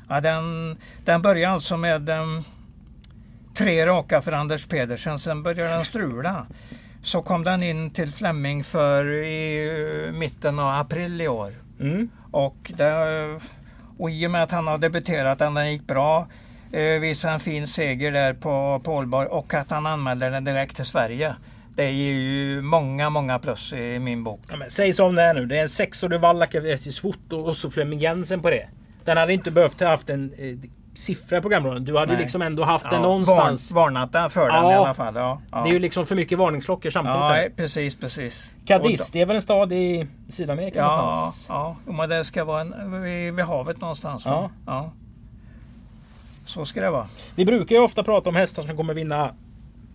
Ja, 0.09 0.21
den, 0.21 0.77
den 1.05 1.23
börjar 1.23 1.51
alltså 1.51 1.77
med 1.77 2.09
um, 2.11 2.45
tre 3.55 3.87
raka 3.87 4.23
för 4.23 4.33
Anders 4.33 4.67
Pedersen, 4.67 5.19
sen 5.19 5.43
började 5.43 5.71
den 5.71 5.85
strula. 5.85 6.47
Så 7.03 7.23
kom 7.23 7.45
den 7.45 7.63
in 7.63 7.91
till 7.91 8.13
Flemming 8.13 8.65
för 8.65 9.13
i 9.13 9.69
eh, 10.07 10.13
mitten 10.13 10.59
av 10.59 10.81
april 10.81 11.21
i 11.21 11.29
år. 11.29 11.53
Mm. 11.81 12.11
Och, 12.31 12.73
det, 12.77 12.93
och 13.99 14.11
i 14.11 14.27
och 14.27 14.31
med 14.31 14.43
att 14.43 14.51
han 14.51 14.67
har 14.67 14.79
debuterat, 14.79 15.41
att 15.41 15.55
den 15.55 15.73
gick 15.73 15.87
bra, 15.87 16.27
eh, 16.73 17.01
visade 17.01 17.35
en 17.35 17.41
fin 17.41 17.67
seger 17.67 18.13
där 18.13 18.35
på, 18.35 18.81
på 18.85 18.95
Ålborg 18.95 19.29
och 19.29 19.55
att 19.55 19.71
han 19.71 19.87
anmälde 19.87 20.31
den 20.31 20.45
direkt 20.45 20.77
till 20.77 20.85
Sverige. 20.85 21.35
Det 21.77 21.91
ger 21.91 22.13
ju 22.13 22.63
många, 22.63 23.11
många 23.11 23.39
plus 23.39 23.73
i 23.73 23.99
min 23.99 24.25
bok. 24.25 24.41
Ja, 24.51 24.57
men 24.57 24.71
säg 24.71 24.93
som 24.93 25.15
det 25.15 25.23
är 25.23 25.35
nu. 25.35 25.47
Det 25.47 25.59
är 25.59 25.63
en 25.63 25.69
sexårig 25.69 26.25
av 26.25 26.67
SJs 26.67 27.01
foto 27.01 27.37
och 27.37 27.57
så 27.57 27.71
Flemming 27.71 27.99
Jensen 27.99 28.43
på 28.43 28.51
det. 28.51 28.69
Den 29.05 29.17
hade 29.17 29.33
inte 29.33 29.51
behövt 29.51 29.81
ha 29.81 29.89
haft 29.89 30.11
en 30.11 30.33
eh, 30.39 30.71
siffra 30.95 31.39
i 31.39 31.41
programrådet. 31.41 31.87
Du 31.87 31.97
hade 31.99 32.13
ju 32.13 32.17
Nej. 32.17 32.23
liksom 32.25 32.43
ändå 32.43 32.65
haft 32.65 32.85
den 32.91 32.95
Ja, 32.95 33.09
någonstans. 33.09 33.73
Varn, 33.73 33.85
varnat 33.95 34.13
den 34.13 34.31
för 34.31 34.47
den 34.47 34.55
Ja. 34.65 34.73
i 34.73 34.75
alla 34.75 34.95
fall. 34.95 35.15
Ja, 35.17 35.41
ja. 35.53 35.63
Det 35.63 35.71
är 35.71 35.73
ju 35.73 35.79
liksom 35.79 36.07
för 36.07 36.15
mycket 36.17 36.39
varningsklockor 36.39 36.91
samtidigt. 36.91 37.19
ja, 37.21 37.45
precis, 37.57 37.97
precis. 37.97 38.53
Cadiz, 38.67 39.11
det 39.11 39.21
är 39.21 39.27
väl 39.27 39.37
en 39.37 39.43
stad 39.43 39.73
i 39.73 40.07
Sydamerika 40.29 40.79
Ja, 40.79 40.97
någonstans? 40.97 41.47
ja, 41.49 41.77
men 41.85 42.09
det 42.09 42.25
ska 42.25 42.45
vara 42.45 42.61
en, 42.61 43.03
vid, 43.03 43.35
vid 43.35 43.45
havet 43.45 43.81
någonstans. 43.81 44.23
Ja. 44.27 44.51
ja. 44.67 44.93
Så 46.47 46.65
ska 46.65 46.81
det 46.81 46.91
vara. 46.91 47.07
Vi 47.37 47.45
brukar 47.45 47.77
ju 47.77 47.83
ofta 47.83 48.03
prata 48.03 48.29
om 48.29 48.37
hästar 48.37 48.63
som 48.63 48.77
kommer 48.77 48.95
vinna 48.95 49.35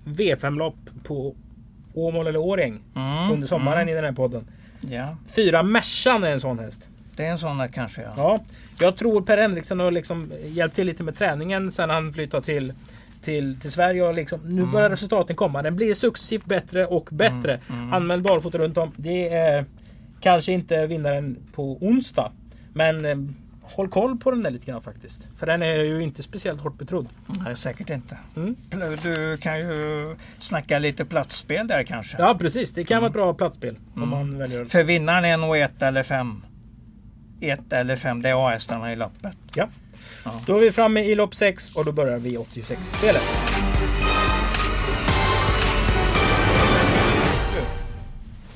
V5-lopp 0.06 0.76
på 1.04 1.36
Åmål 1.94 2.28
eller 2.28 2.40
Årjäng 2.40 2.80
Mm, 2.96 3.32
under 3.32 3.48
sommaren 3.48 3.90
i 3.90 3.94
den 3.94 4.04
här 4.04 4.12
podden. 4.12 4.48
Ja, 4.82 5.16
Fyra 5.36 5.64
Mercan 5.64 6.24
är 6.24 6.32
en 6.32 6.40
sån 6.40 6.60
häst. 6.60 6.88
Det 7.18 7.26
är 7.26 7.32
en 7.32 7.38
sån 7.40 7.58
där 7.58 7.68
kanske. 7.68 8.02
Ja. 8.02 8.14
Ja, 8.18 8.40
jag 8.80 8.96
tror 8.98 9.22
Per 9.22 9.38
Henriksson 9.38 9.80
har 9.80 9.92
liksom 9.92 10.32
hjälpt 10.46 10.76
till 10.76 10.86
lite 10.88 11.04
med 11.04 11.18
träningen 11.18 11.72
sen 11.72 11.90
han 11.90 12.14
flyttade 12.14 12.44
till, 12.44 12.74
till, 13.22 13.60
till 13.60 13.72
Sverige. 13.72 14.04
Och 14.04 14.14
liksom, 14.14 14.40
nu 14.44 14.62
Mm. 14.62 14.72
börjar 14.72 14.90
resultaten 14.90 15.36
komma. 15.36 15.62
Den 15.62 15.76
blir 15.76 15.94
successivt 15.94 16.46
bättre 16.46 16.86
och 16.86 17.08
bättre. 17.12 17.60
Mm, 17.70 17.94
Anmäld 17.94 18.24
barfota 18.24 18.58
runt 18.58 18.78
om. 18.78 18.92
Det 18.96 19.30
är 19.30 19.66
kanske 20.22 20.52
inte 20.52 20.88
vinnaren 20.88 21.38
på 21.54 21.78
onsdag. 21.82 22.32
Men 22.74 23.06
eh, 23.06 23.18
håll 23.62 23.90
koll 23.90 24.18
på 24.18 24.32
den 24.32 24.44
där 24.44 24.52
lite 24.52 24.66
grann 24.66 24.82
faktiskt. 24.82 25.28
För 25.38 25.46
den 25.48 25.62
är 25.64 25.76
ju 25.84 26.04
inte 26.04 26.24
speciellt 26.24 26.62
hårt 26.62 26.78
betrodd. 26.78 27.08
Nej, 27.46 27.56
säkert 27.56 27.90
inte. 27.90 28.18
Mm. 28.36 28.56
Du 29.04 29.38
kan 29.38 29.60
ju 29.60 30.16
snacka 30.40 30.80
lite 30.80 31.06
platsspel 31.06 31.68
där 31.68 31.84
kanske. 31.84 32.18
Ja 32.20 32.36
precis, 32.40 32.74
det 32.74 32.84
kan 32.84 32.98
vara 33.02 33.08
ett 33.08 33.14
bra 33.14 33.34
platsspel. 33.34 33.76
Om 33.96 34.04
Mm. 34.04 34.10
man 34.10 34.38
väljer 34.38 34.62
att... 34.62 34.72
För 34.72 34.84
vinnaren 34.84 35.26
är 35.26 35.38
nog 35.38 35.58
ett 35.58 35.82
eller 35.82 36.04
fem. 36.04 36.44
Ett 37.42 37.74
eller 37.74 37.96
fem, 37.96 38.22
det 38.22 38.30
är 38.30 38.48
A-hästarna 38.48 38.94
i 38.94 38.96
loppet. 38.96 39.38
Ja. 39.54 39.68
Ja. 40.26 40.42
Då 40.46 40.58
är 40.58 40.62
vi 40.62 40.72
framme 40.72 41.02
i 41.02 41.16
lopp 41.16 41.36
6 41.36 41.76
och 41.76 41.86
då 41.86 41.92
börjar 41.92 42.20
vi 42.20 42.38
86-spelet. 42.38 43.22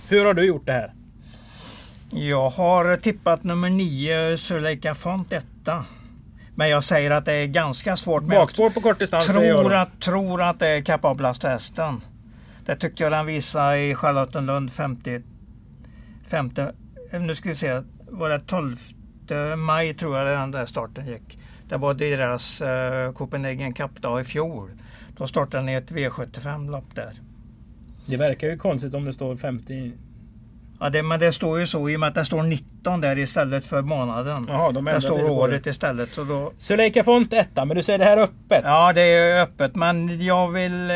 Hur 0.08 0.26
har 0.26 0.34
du 0.34 0.46
gjort 0.46 0.66
det 0.66 0.72
här? 0.72 0.94
Jag 2.10 2.50
har 2.50 2.96
tippat 2.96 3.44
nummer 3.44 3.70
nio, 3.70 4.38
Suleika 4.38 4.96
Font 4.96 5.34
etta. 5.34 5.86
Men 6.56 6.70
jag 6.70 6.84
säger 6.84 7.12
att 7.12 7.26
det 7.26 7.34
är 7.34 7.48
ganska 7.48 7.98
svårt. 7.98 8.24
Bakspår 8.24 8.70
på 8.70 8.82
kort 8.82 9.00
distans 9.00 9.28
tror 9.28 9.74
att, 9.74 10.02
tror 10.02 10.42
att 10.42 10.60
det 10.60 10.68
är 10.68 10.82
kapablaste 10.82 11.50
hästen. 11.50 12.02
Det 12.66 12.76
tyckte 12.76 13.04
jag 13.04 13.12
den 13.12 13.26
visade 13.26 13.80
i 13.80 13.96
Charlottenlund 13.96 14.72
50... 14.74 15.22
50 16.28 16.62
nu 17.12 17.36
ska 17.36 17.50
vi 17.50 17.56
se, 17.56 17.82
var 18.12 18.30
det 18.30 18.40
12 18.40 18.78
maj 19.58 19.94
tror 19.94 20.18
jag 20.18 20.28
den 20.28 20.52
där 20.52 20.66
starten 20.66 21.08
gick. 21.08 21.40
Det 21.70 21.78
var 21.78 21.94
deras 21.94 22.62
uh, 22.62 23.14
Copenhagen 23.14 23.74
Cup-dag 23.74 24.22
i 24.22 24.24
fjol. 24.24 24.70
Då 25.18 25.28
startade 25.28 25.64
den 25.64 25.70
i 25.70 25.74
ett 25.74 25.92
V75-lopp 25.92 26.96
där. 26.96 27.12
Det 28.06 28.18
verkar 28.18 28.48
ju 28.48 28.58
konstigt 28.58 28.94
om 28.94 29.06
det 29.06 29.14
står 29.14 29.36
50... 29.36 29.92
Ja, 30.80 30.90
det, 30.90 31.04
men 31.04 31.20
det 31.20 31.32
står 31.32 31.60
ju 31.60 31.68
så 31.68 31.90
i 31.90 31.96
och 31.96 32.00
med 32.00 32.10
att 32.10 32.16
det 32.16 32.26
står 32.26 32.44
19 32.44 33.02
där 33.02 33.18
istället 33.18 33.66
för 33.66 33.82
månaden. 33.82 34.46
Jaha, 34.50 34.72
de 34.72 34.86
det 34.86 35.02
står 35.02 35.30
året 35.30 35.66
istället. 35.66 36.10
Så 36.10 36.24
då, 36.24 36.52
Suleika 36.58 37.04
Font 37.04 37.34
etta, 37.34 37.66
men 37.66 37.78
du 37.78 37.84
säger 37.84 38.00
det 38.00 38.06
här 38.06 38.18
öppet? 38.18 38.62
ja, 38.64 38.94
det 38.94 39.02
är 39.02 39.44
öppet. 39.44 39.76
Men 39.76 40.26
jag 40.26 40.52
vill, 40.52 40.90
eh, 40.90 40.96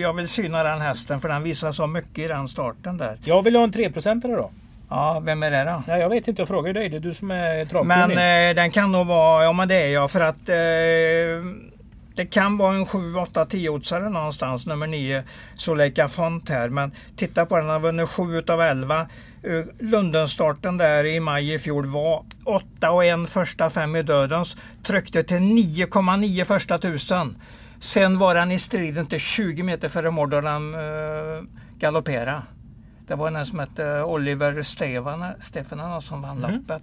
jag 0.00 0.12
vill 0.12 0.28
syna 0.28 0.62
den 0.62 0.80
hästen 0.80 1.20
för 1.20 1.28
den 1.28 1.42
visar 1.42 1.72
så 1.72 1.86
mycket 1.86 2.18
i 2.18 2.28
den 2.28 2.48
starten 2.48 2.96
där. 2.96 3.18
Jag 3.24 3.42
vill 3.42 3.56
ha 3.56 3.64
en 3.64 3.72
3% 3.72 4.36
då. 4.36 4.50
Ja, 4.90 5.20
vem 5.24 5.42
är 5.42 5.50
det 5.50 5.64
då? 5.64 5.82
Nej, 5.86 6.00
jag 6.00 6.08
vet 6.08 6.28
inte, 6.28 6.40
jag 6.42 6.48
frågar 6.48 6.72
dig. 6.72 6.88
Det 6.88 6.96
är 6.96 7.00
du 7.00 7.14
som 7.14 7.30
är 7.30 7.56
Men 7.56 7.68
travkunnig. 7.68 8.48
eh, 8.50 8.54
den 8.54 8.70
kan 8.70 8.92
nog 8.92 9.06
vara, 9.06 9.44
ja 9.44 9.52
men 9.52 9.68
det 9.68 9.74
är 9.74 9.88
jag 9.88 10.10
för 10.10 10.20
att 10.20 10.48
eh, 10.48 11.44
det 12.14 12.26
kan 12.30 12.58
vara 12.58 12.74
en 12.74 12.86
7, 12.86 13.14
8, 13.16 13.44
10 13.46 13.68
oddsare 13.68 14.08
någonstans, 14.08 14.66
nummer 14.66 14.86
9, 14.86 15.22
Soleika 15.56 16.08
Font 16.08 16.48
här. 16.48 16.68
Men 16.68 16.92
titta 17.16 17.46
på 17.46 17.56
den, 17.56 17.64
den 17.64 17.72
har 17.74 17.80
vunnit 17.80 18.08
7 18.08 18.38
utav 18.38 18.60
11. 18.60 19.00
Eh, 19.00 19.06
Lundenstarten 19.78 20.76
där 20.78 21.04
i 21.04 21.20
maj 21.20 21.54
i 21.54 21.58
fjol 21.58 21.86
var 21.86 22.24
8 22.44 22.90
och 22.90 23.04
en 23.04 23.26
första 23.26 23.70
fem 23.70 23.96
i 23.96 24.02
dödens. 24.02 24.56
Tryckte 24.82 25.22
till 25.22 25.36
9,9 25.36 26.44
första 26.44 26.78
tusen. 26.78 27.36
Sen 27.80 28.18
var 28.18 28.34
den 28.34 28.50
i 28.50 28.58
striden 28.58 29.06
till 29.06 29.20
20 29.20 29.62
meter 29.62 29.88
före 29.88 30.10
mål 30.10 30.30
då 30.30 30.40
den 30.40 30.74
eh, 30.74 30.80
galopperade. 31.78 32.42
Det 33.08 33.14
var 33.14 33.28
en 33.30 33.46
som 33.46 33.58
hette 33.58 34.02
Oliver 34.02 34.62
Stefan, 34.62 35.24
Stefanen 35.40 36.02
som 36.02 36.22
vann 36.22 36.38
Mhm. 36.38 36.52
loppet. 36.54 36.82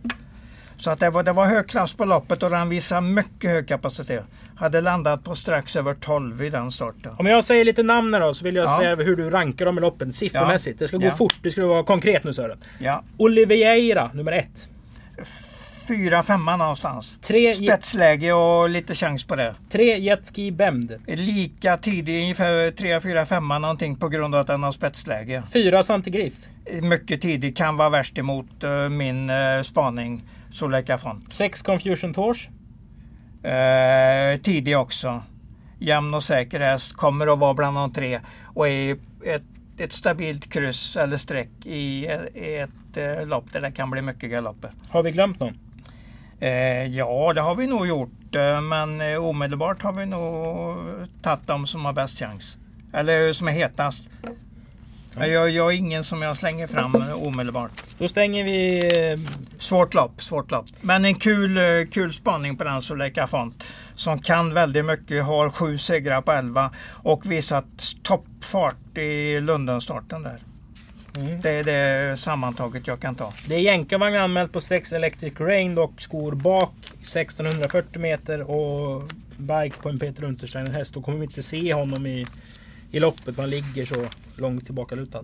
Så 0.78 0.92
att 0.92 1.00
det, 1.00 1.10
var, 1.10 1.24
det 1.24 1.32
var 1.34 1.46
hög 1.46 1.68
klass 1.68 1.94
på 1.96 2.06
loppet 2.06 2.44
och 2.44 2.50
den 2.50 2.70
visade 2.70 3.02
mycket 3.02 3.50
hög 3.50 3.68
kapacitet. 3.68 4.24
Hade 4.56 4.82
landat 4.82 5.24
på 5.24 5.36
strax 5.36 5.76
över 5.76 5.94
12 5.94 6.42
i 6.42 6.50
den 6.50 6.72
starten. 6.72 7.16
Om 7.20 7.26
jag 7.26 7.44
säger 7.44 7.66
lite 7.66 7.84
namn 7.84 8.12
då 8.12 8.34
så 8.34 8.44
vill 8.46 8.56
jag 8.56 8.66
Ja. 8.66 8.78
säga 8.78 8.96
hur 8.96 9.16
du 9.16 9.30
rankar 9.30 9.66
dem 9.66 9.78
i 9.78 9.82
loppen 9.82 10.14
siffermässigt. 10.14 10.80
Det 10.80 10.88
ska 10.88 10.98
gå 10.98 11.06
Ja. 11.06 11.12
fort, 11.16 11.36
det 11.44 11.52
ska 11.52 11.66
vara 11.68 11.84
konkret 11.84 12.24
nu 12.24 12.34
Sören. 12.34 12.58
Ja. 12.80 13.04
Oliveira, 13.18 14.10
nummer 14.14 14.32
ett. 14.32 14.68
Fyra, 15.88 16.24
femma 16.24 16.58
någonstans. 16.58 17.20
Tre, 17.22 17.52
Spetsläge 17.52 18.34
och 18.34 18.70
lite 18.70 18.96
chans 18.96 19.26
på 19.26 19.36
det. 19.36 19.56
tre 19.70 19.98
Jetski 19.98 20.52
Bemd. 20.52 20.96
Lika 21.08 21.78
tidig, 21.78 22.22
ungefär 22.22 22.72
3, 22.72 23.00
4, 23.00 23.26
5 23.26 23.48
någonting 23.48 23.96
på 23.96 24.10
grund 24.10 24.36
av 24.36 24.42
att 24.42 24.48
den 24.48 24.64
har 24.64 24.72
spetsläge. 24.72 25.44
Fyra 25.54 25.84
Santigriff. 25.84 26.34
Mycket 26.82 27.22
tidig, 27.22 27.58
kan 27.58 27.78
vara 27.78 27.90
värst 27.90 28.18
emot 28.18 28.64
eh, 28.64 28.90
min 28.90 29.30
uh, 29.30 29.62
spaning. 29.64 30.24
Soleka 30.52 30.98
Font. 30.98 31.34
Sex 31.34 31.62
Confusion 31.62 32.14
Tors. 32.14 32.50
Eh, 33.44 34.42
tidig 34.42 34.78
också. 34.78 35.24
Jämn 35.80 36.14
och 36.14 36.24
säker 36.24 36.60
häst. 36.60 36.94
Kommer 36.94 37.34
att 37.34 37.40
vara 37.40 37.54
bland 37.54 37.78
de 37.78 37.94
tre. 37.94 38.20
Och 38.44 38.68
är 38.68 38.98
ett, 39.26 39.44
ett 39.78 39.94
stabilt 39.94 40.52
kryss 40.52 40.98
eller 40.98 41.18
streck 41.18 41.66
i, 41.66 42.06
i 42.34 42.56
ett 42.56 42.98
eh, 42.98 43.26
lopp 43.28 43.54
där 43.54 43.62
det 43.62 43.72
kan 43.72 43.92
bli 43.92 44.02
mycket 44.02 44.32
galopper. 44.32 44.72
Har 44.90 45.04
vi 45.04 45.12
glömt 45.12 45.40
någon? 45.40 45.58
Eh, 46.40 46.86
ja, 46.86 47.34
det 47.34 47.42
har 47.42 47.56
vi 47.56 47.68
nog 47.68 47.88
gjort. 47.88 48.36
Eh, 48.36 48.62
men 48.62 49.02
eh, 49.02 49.26
omedelbart 49.26 49.82
har 49.82 49.94
vi 49.94 50.06
nog 50.06 50.78
tagit 51.22 51.48
de 51.48 51.68
som 51.68 51.86
har 51.86 51.94
bäst 51.94 52.20
chans. 52.20 52.58
Eller 52.94 53.34
som 53.34 53.48
är 53.48 53.52
hetast. 53.52 54.04
Jag, 55.18 55.50
jag 55.50 55.64
har 55.64 55.72
ingen 55.72 56.04
som 56.04 56.22
jag 56.22 56.38
slänger 56.38 56.68
fram 56.68 56.96
omedelbart. 57.16 57.72
Då 57.98 58.08
stänger 58.08 58.44
vi... 58.44 58.92
Svårt 59.60 59.94
lopp, 59.94 60.22
svårt 60.22 60.52
lopp. 60.52 60.66
Men 60.82 61.06
en 61.06 61.16
kul, 61.16 61.60
kul 61.92 62.14
spaning 62.14 62.58
på 62.58 62.64
den 62.64 62.82
Soleka 62.82 63.28
Font. 63.28 63.64
Som 63.96 64.20
kan 64.20 64.54
väldigt 64.54 64.86
mycket, 64.86 65.24
har 65.24 65.50
sju 65.50 65.78
segrar 65.78 66.22
på 66.22 66.32
elva 66.32 66.72
och 66.90 67.32
visat 67.32 67.66
toppfart 68.04 68.98
i 68.98 69.42
Lundenstarten 69.42 70.24
där. 70.24 70.40
Mm. 71.18 71.42
Det 71.42 71.50
är 71.50 71.64
det 71.64 72.18
sammantaget 72.18 72.88
jag 72.88 73.00
kan 73.00 73.16
ta. 73.16 73.34
Det 73.48 73.56
är 73.56 73.60
jänkarvagn 73.60 74.16
anmält 74.16 74.52
på 74.52 74.62
6 74.62 74.92
Electric 74.92 75.40
Rain 75.40 75.78
och 75.78 76.02
skor 76.02 76.32
bak 76.32 76.74
1640 77.02 78.02
meter 78.02 78.52
och 78.52 79.04
bike 79.38 79.76
på 79.82 79.90
en 79.90 80.00
Peter 80.00 80.24
Untersteiner 80.24 80.74
häst. 80.74 80.94
Då 80.94 81.02
kommer 81.02 81.18
vi 81.18 81.24
inte 81.24 81.44
se 81.44 81.74
honom 81.74 82.06
i, 82.06 82.26
i 82.92 83.00
loppet. 83.00 83.38
Han 83.38 83.50
ligger 83.50 83.86
så 83.86 84.06
långt 84.38 84.66
tillbaka 84.66 84.96
lutad. 84.96 85.24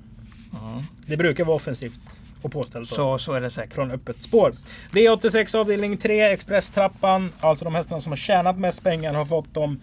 Det 1.05 1.17
brukar 1.17 1.43
vara 1.43 1.55
offensivt 1.55 1.99
och 2.41 2.51
påställt. 2.51 2.89
Så, 2.89 3.17
så 3.17 3.33
är 3.33 3.41
det 3.41 3.49
säkert. 3.49 3.73
från 3.73 3.91
öppet 3.91 4.23
spår. 4.23 4.53
V86 4.91 5.55
avdelning 5.55 5.97
3 5.97 6.21
Expresstrappan. 6.21 7.31
Alltså 7.39 7.65
de 7.65 7.75
hästarna 7.75 8.01
som 8.01 8.11
har 8.11 8.17
tjänat 8.17 8.57
mest 8.57 8.83
pengar 8.83 9.13
har 9.13 9.25
fått 9.25 9.53
dem 9.53 9.81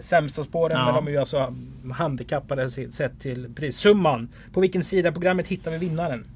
sämsta 0.00 0.44
spåren. 0.44 0.76
Ja. 0.78 0.84
Men 0.84 0.94
de 0.94 1.06
är 1.06 1.10
ju 1.10 1.18
alltså 1.18 1.54
handikappade 1.92 2.70
se- 2.70 2.90
sett 2.92 3.20
till 3.20 3.54
prissumman. 3.54 4.28
På 4.52 4.60
vilken 4.60 4.84
sida 4.84 5.12
programmet 5.12 5.46
hittar 5.48 5.70
vi 5.70 5.78
vinnaren? 5.78 6.26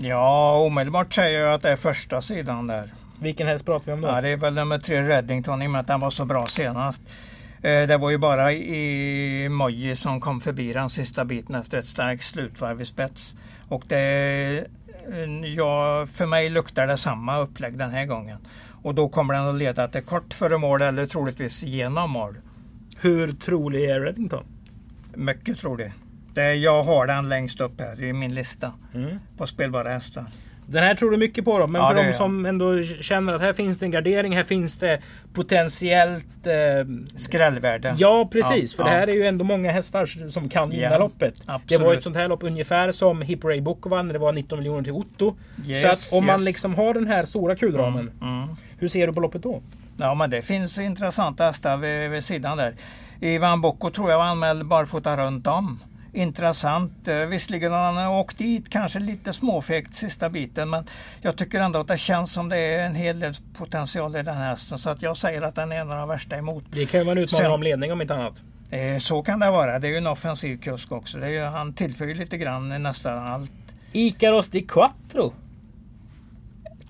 Ja, 0.00 0.56
omedelbart 0.58 1.12
säger 1.12 1.40
jag 1.40 1.54
att 1.54 1.62
det 1.62 1.70
är 1.70 1.76
första 1.76 2.20
sidan 2.20 2.66
där. 2.66 2.92
Vilken 3.20 3.46
häst 3.46 3.64
pratar 3.64 3.86
vi 3.86 3.92
om 3.92 4.00
då? 4.00 4.08
Ja, 4.08 4.20
det 4.20 4.28
är 4.28 4.36
väl 4.36 4.54
nummer 4.54 4.78
tre 4.78 5.02
Reddington 5.08 5.62
i 5.62 5.66
och 5.66 5.70
med 5.70 5.80
att 5.80 5.86
den 5.86 6.00
var 6.00 6.10
så 6.10 6.24
bra 6.24 6.46
senast. 6.46 7.02
Eh, 7.62 7.86
Det 7.86 7.96
var 7.96 8.10
ju 8.10 8.18
bara 8.18 8.52
i 8.52 9.48
Moji 9.48 9.96
som 9.96 10.20
kom 10.20 10.40
förbi 10.40 10.72
den 10.72 10.90
sista 10.90 11.24
biten 11.24 11.54
efter 11.54 11.78
ett 11.78 11.86
starkt 11.86 12.24
slutvarv 12.24 12.80
i 12.80 12.84
spets. 12.84 13.36
Och 13.68 13.82
det, 13.88 14.64
eh, 15.12 15.54
ja, 15.56 16.06
för 16.12 16.26
mig 16.26 16.50
luktar 16.50 16.86
det 16.86 16.96
samma 16.96 17.38
upplägg 17.38 17.78
den 17.78 17.90
här 17.90 18.06
gången. 18.06 18.38
Och 18.84 18.94
då 18.94 19.08
kommer 19.08 19.34
den 19.34 19.48
att 19.48 19.54
leda 19.54 19.88
till 19.88 20.02
kort 20.02 20.34
före 20.34 20.58
mål 20.58 20.82
eller 20.82 21.06
troligtvis 21.06 21.62
genom 21.62 22.10
mål. 22.10 22.36
Hur 22.96 23.32
trolig 23.32 23.84
är 23.90 24.00
Reddington? 24.00 24.44
Mycket 25.14 25.58
troligt. 25.58 25.92
Det, 26.34 26.54
jag 26.54 26.82
har 26.82 27.06
den 27.06 27.28
längst 27.28 27.60
upp 27.60 27.80
här 27.80 28.02
i 28.02 28.12
min 28.12 28.34
lista 28.34 28.72
Mm. 28.94 29.18
på 29.36 29.46
spelbara 29.46 29.88
hästar. 29.88 30.24
Den 30.66 30.82
här 30.84 30.94
tror 30.94 31.10
du 31.10 31.16
mycket 31.16 31.44
på 31.44 31.58
då, 31.58 31.66
men 31.66 31.82
Ja, 31.82 31.88
för 31.88 31.94
de 31.94 32.12
som 32.14 32.46
ändå 32.46 32.82
känner 32.82 33.34
att 33.34 33.40
här 33.40 33.52
finns 33.52 33.78
det 33.78 33.86
en 33.86 33.90
gardering, 33.90 34.36
här 34.36 34.44
finns 34.44 34.76
det 34.76 35.00
potentiellt... 35.34 36.46
Eh, 36.46 36.86
Skrällvärde. 37.16 37.94
ja 37.98 38.28
precis, 38.32 38.72
Ja, 38.72 38.76
för 38.76 38.82
ja. 38.90 38.94
det 38.94 39.00
här 39.00 39.08
är 39.08 39.12
ju 39.12 39.26
ändå 39.26 39.44
många 39.44 39.72
hästar 39.72 40.30
som 40.30 40.48
kan 40.48 40.70
vinna 40.70 40.82
Ja, 40.82 40.98
loppet. 40.98 41.34
Det 41.36 41.46
var 41.46 41.54
absolut. 41.54 41.98
ett 41.98 42.04
sånt 42.04 42.16
här 42.16 42.28
lopp 42.28 42.42
ungefär 42.42 42.92
som 42.92 43.22
Hippo 43.22 43.48
Ray 43.48 43.60
Book 43.60 43.86
vann, 43.86 44.08
det 44.08 44.18
var 44.18 44.32
19 44.32 44.58
miljoner 44.58 44.82
till 44.82 44.92
Otto. 44.92 45.36
Yes, 45.66 45.82
så 45.82 45.88
att 46.16 46.18
om 46.20 46.26
man 46.26 46.36
yes. 46.40 46.44
liksom 46.44 46.74
har 46.74 46.94
den 46.94 47.06
här 47.06 47.24
stora 47.24 47.56
kulramen, 47.56 48.10
Mm. 48.22 48.48
hur 48.78 48.88
ser 48.88 49.06
du 49.06 49.12
på 49.12 49.20
loppet 49.20 49.42
då? 49.42 49.62
Ja, 49.96 50.14
men 50.14 50.30
det 50.30 50.42
finns 50.42 50.78
intressanta 50.78 51.44
hästar 51.44 51.76
vid, 51.76 52.10
vid 52.10 52.24
sidan 52.24 52.56
där. 52.56 52.74
Ivan 53.20 53.60
Bocco 53.60 53.90
tror 53.90 54.10
jag 54.10 54.18
var 54.18 54.24
anmäld 54.24 54.66
barfota 54.66 55.16
runt 55.16 55.46
om. 55.46 55.80
Intressant. 56.14 57.08
Eh, 57.08 57.16
Visserligen 57.16 57.72
har 57.72 57.92
han 57.92 58.08
åkt 58.08 58.38
dit 58.38 58.70
kanske 58.70 58.98
lite 58.98 59.32
småfegt 59.32 59.94
sista 59.94 60.30
biten 60.30 60.70
men 60.70 60.84
jag 61.22 61.36
tycker 61.36 61.60
ändå 61.60 61.78
att 61.80 61.88
det 61.88 61.98
känns 61.98 62.32
som 62.32 62.48
det 62.48 62.56
är 62.58 62.86
en 62.86 62.94
hel 62.94 63.20
del 63.20 63.34
potential 63.58 64.16
i 64.16 64.22
den 64.22 64.36
här 64.36 64.50
hästen 64.50 64.78
så 64.78 64.90
att 64.90 65.02
jag 65.02 65.16
säger 65.16 65.42
att 65.42 65.54
den 65.54 65.72
är 65.72 65.80
en 65.80 65.90
av 65.90 65.96
de 65.98 66.08
värsta 66.08 66.36
emot. 66.36 66.64
Det 66.72 66.86
kan 66.86 67.00
en 67.08 67.18
utmanare 67.18 67.44
Sen- 67.44 67.52
om 67.52 67.62
ledning 67.62 67.92
om 67.92 68.00
inte 68.02 68.14
annat. 68.14 68.34
Eh, 68.70 68.98
så 68.98 69.22
kan 69.22 69.38
det 69.38 69.50
vara. 69.50 69.78
Det 69.78 69.88
är 69.88 69.90
ju 69.90 69.96
en 69.98 70.06
offensiv 70.06 70.56
kusk 70.60 70.92
också. 70.92 71.18
Det 71.18 71.26
är 71.26 71.30
ju, 71.30 71.42
han 71.44 71.72
tillför 71.72 72.04
ju 72.04 72.14
lite 72.14 72.36
grann 72.38 72.82
nästan 72.82 73.18
allt. 73.28 73.50
Icaros 73.92 74.48
di 74.48 74.62
Quattro. 74.62 75.32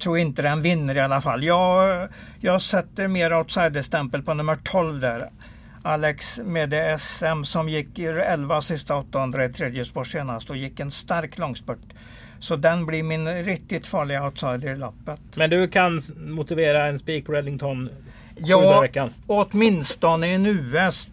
tror 0.02 0.18
inte 0.18 0.42
den 0.42 0.62
vinner 0.62 0.94
i 0.96 1.00
alla 1.00 1.20
fall. 1.20 1.44
Jag, 1.44 2.08
jag 2.40 2.62
sätter 2.62 3.08
mer 3.08 3.34
outsiderstämpel 3.38 4.22
på 4.22 4.34
nummer 4.34 4.56
12 4.64 5.00
där. 5.00 5.30
Alex 5.86 6.40
med 6.44 7.00
SM 7.00 7.42
som 7.44 7.68
gick 7.68 7.98
i 7.98 8.04
11 8.04 8.62
sista 8.62 8.96
800 8.96 9.44
i 9.44 9.52
tredje 9.52 9.84
spår 9.84 10.04
senast 10.04 10.50
och 10.50 10.56
gick 10.56 10.80
en 10.80 10.90
stark 10.90 11.38
långspurt. 11.38 11.94
Så 12.38 12.56
den 12.56 12.86
blir 12.86 13.02
min 13.02 13.44
riktigt 13.44 13.86
farliga 13.86 14.24
outsider 14.24 14.72
i 14.72 14.76
loppet. 14.76 15.20
Men 15.34 15.50
du 15.50 15.68
kan 15.68 16.00
motivera 16.16 16.86
en 16.86 16.98
spik 16.98 17.26
på 17.26 17.32
Reddington 17.32 17.90
Ja, 18.36 18.80
veckan. 18.80 19.10
åtminstone 19.26 20.26
en 20.26 20.46
US. 20.46 21.08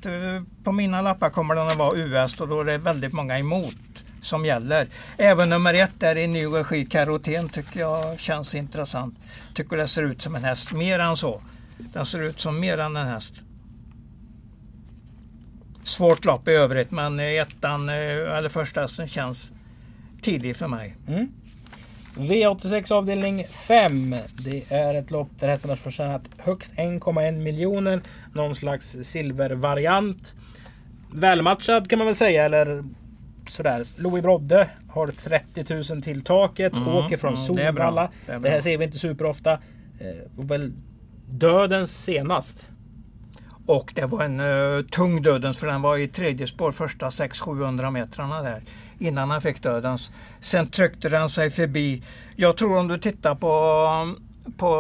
På 0.63 0.71
mina 0.71 1.01
lappar 1.01 1.29
kommer 1.29 1.55
den 1.55 1.67
att 1.67 1.75
vara 1.75 1.97
US 1.97 2.41
och 2.41 2.47
då 2.47 2.61
är 2.61 2.65
det 2.65 2.77
väldigt 2.77 3.13
många 3.13 3.39
emot 3.39 4.03
som 4.21 4.45
gäller. 4.45 4.87
Även 5.17 5.49
nummer 5.49 5.73
ett 5.73 5.99
där 5.99 6.17
i 6.17 6.27
ny 6.27 6.45
regi, 6.45 6.85
Karoten, 6.85 7.49
tycker 7.49 7.79
jag 7.79 8.19
känns 8.19 8.55
intressant. 8.55 9.15
Tycker 9.53 9.77
det 9.77 9.87
ser 9.87 10.03
ut 10.03 10.21
som 10.21 10.35
en 10.35 10.43
häst, 10.43 10.73
mer 10.73 10.99
än 10.99 11.17
så. 11.17 11.41
Den 11.77 12.05
ser 12.05 12.23
ut 12.23 12.39
som 12.39 12.59
mer 12.59 12.77
än 12.77 12.95
en 12.95 13.07
häst. 13.07 13.33
Svårt 15.91 16.25
lopp 16.25 16.47
i 16.47 16.51
övrigt 16.51 16.91
men 16.91 17.19
ettan, 17.19 17.89
eh, 17.89 17.95
eller 18.37 18.49
första 18.49 18.81
hästen 18.81 19.07
känns 19.07 19.51
tidig 20.21 20.55
för 20.55 20.67
mig. 20.67 20.95
Mm. 21.07 21.27
V86 22.15 22.91
avdelning 22.91 23.45
5. 23.49 24.15
Det 24.45 24.71
är 24.71 24.95
ett 24.95 25.11
lopp 25.11 25.29
där 25.39 25.47
hästarna 25.47 25.75
får 25.75 25.91
tjänat 25.91 26.21
högst 26.37 26.73
1,1 26.75 27.37
miljoner. 27.37 28.01
Någon 28.33 28.55
slags 28.55 28.97
silvervariant. 29.01 30.35
Välmatchad 31.13 31.89
kan 31.89 31.99
man 31.99 32.05
väl 32.07 32.15
säga 32.15 32.45
eller 32.45 32.83
sådär. 33.47 33.83
Louis 33.97 34.23
Brodde 34.23 34.69
har 34.89 35.07
30 35.07 35.93
000 35.93 36.03
till 36.03 36.21
taket. 36.23 36.73
Mm, 36.73 36.87
åker 36.87 37.17
från 37.17 37.33
mm, 37.33 37.55
det. 37.55 37.65
Solvalla. 37.65 38.11
Det 38.25 38.33
Det, 38.33 38.39
bra. 38.39 38.51
här 38.51 38.61
ser 38.61 38.77
vi 38.77 38.85
inte 38.85 38.99
superofta. 38.99 39.51
Eh, 39.99 40.43
väl 40.45 40.73
dödens 41.29 42.03
senast. 42.03 42.69
Och 43.71 43.91
det 43.95 44.05
var 44.05 44.23
en 44.23 44.39
uh, 44.39 44.81
tung 44.85 45.21
dödens 45.21 45.59
för 45.59 45.67
den 45.67 45.81
var 45.81 45.97
i 45.97 46.07
tredje 46.07 46.47
spår 46.47 46.71
första 46.71 47.09
600-700 47.09 47.91
metrarna 47.91 48.41
där. 48.41 48.61
Innan 48.99 49.29
han 49.31 49.41
fick 49.41 49.63
dödens. 49.63 50.11
Sen 50.39 50.67
tryckte 50.67 51.09
den 51.09 51.29
sig 51.29 51.49
förbi. 51.49 52.03
Jag 52.35 52.57
tror 52.57 52.77
om 52.77 52.87
du 52.87 52.97
tittar 52.97 53.35
på, 53.35 54.15
på 54.57 54.75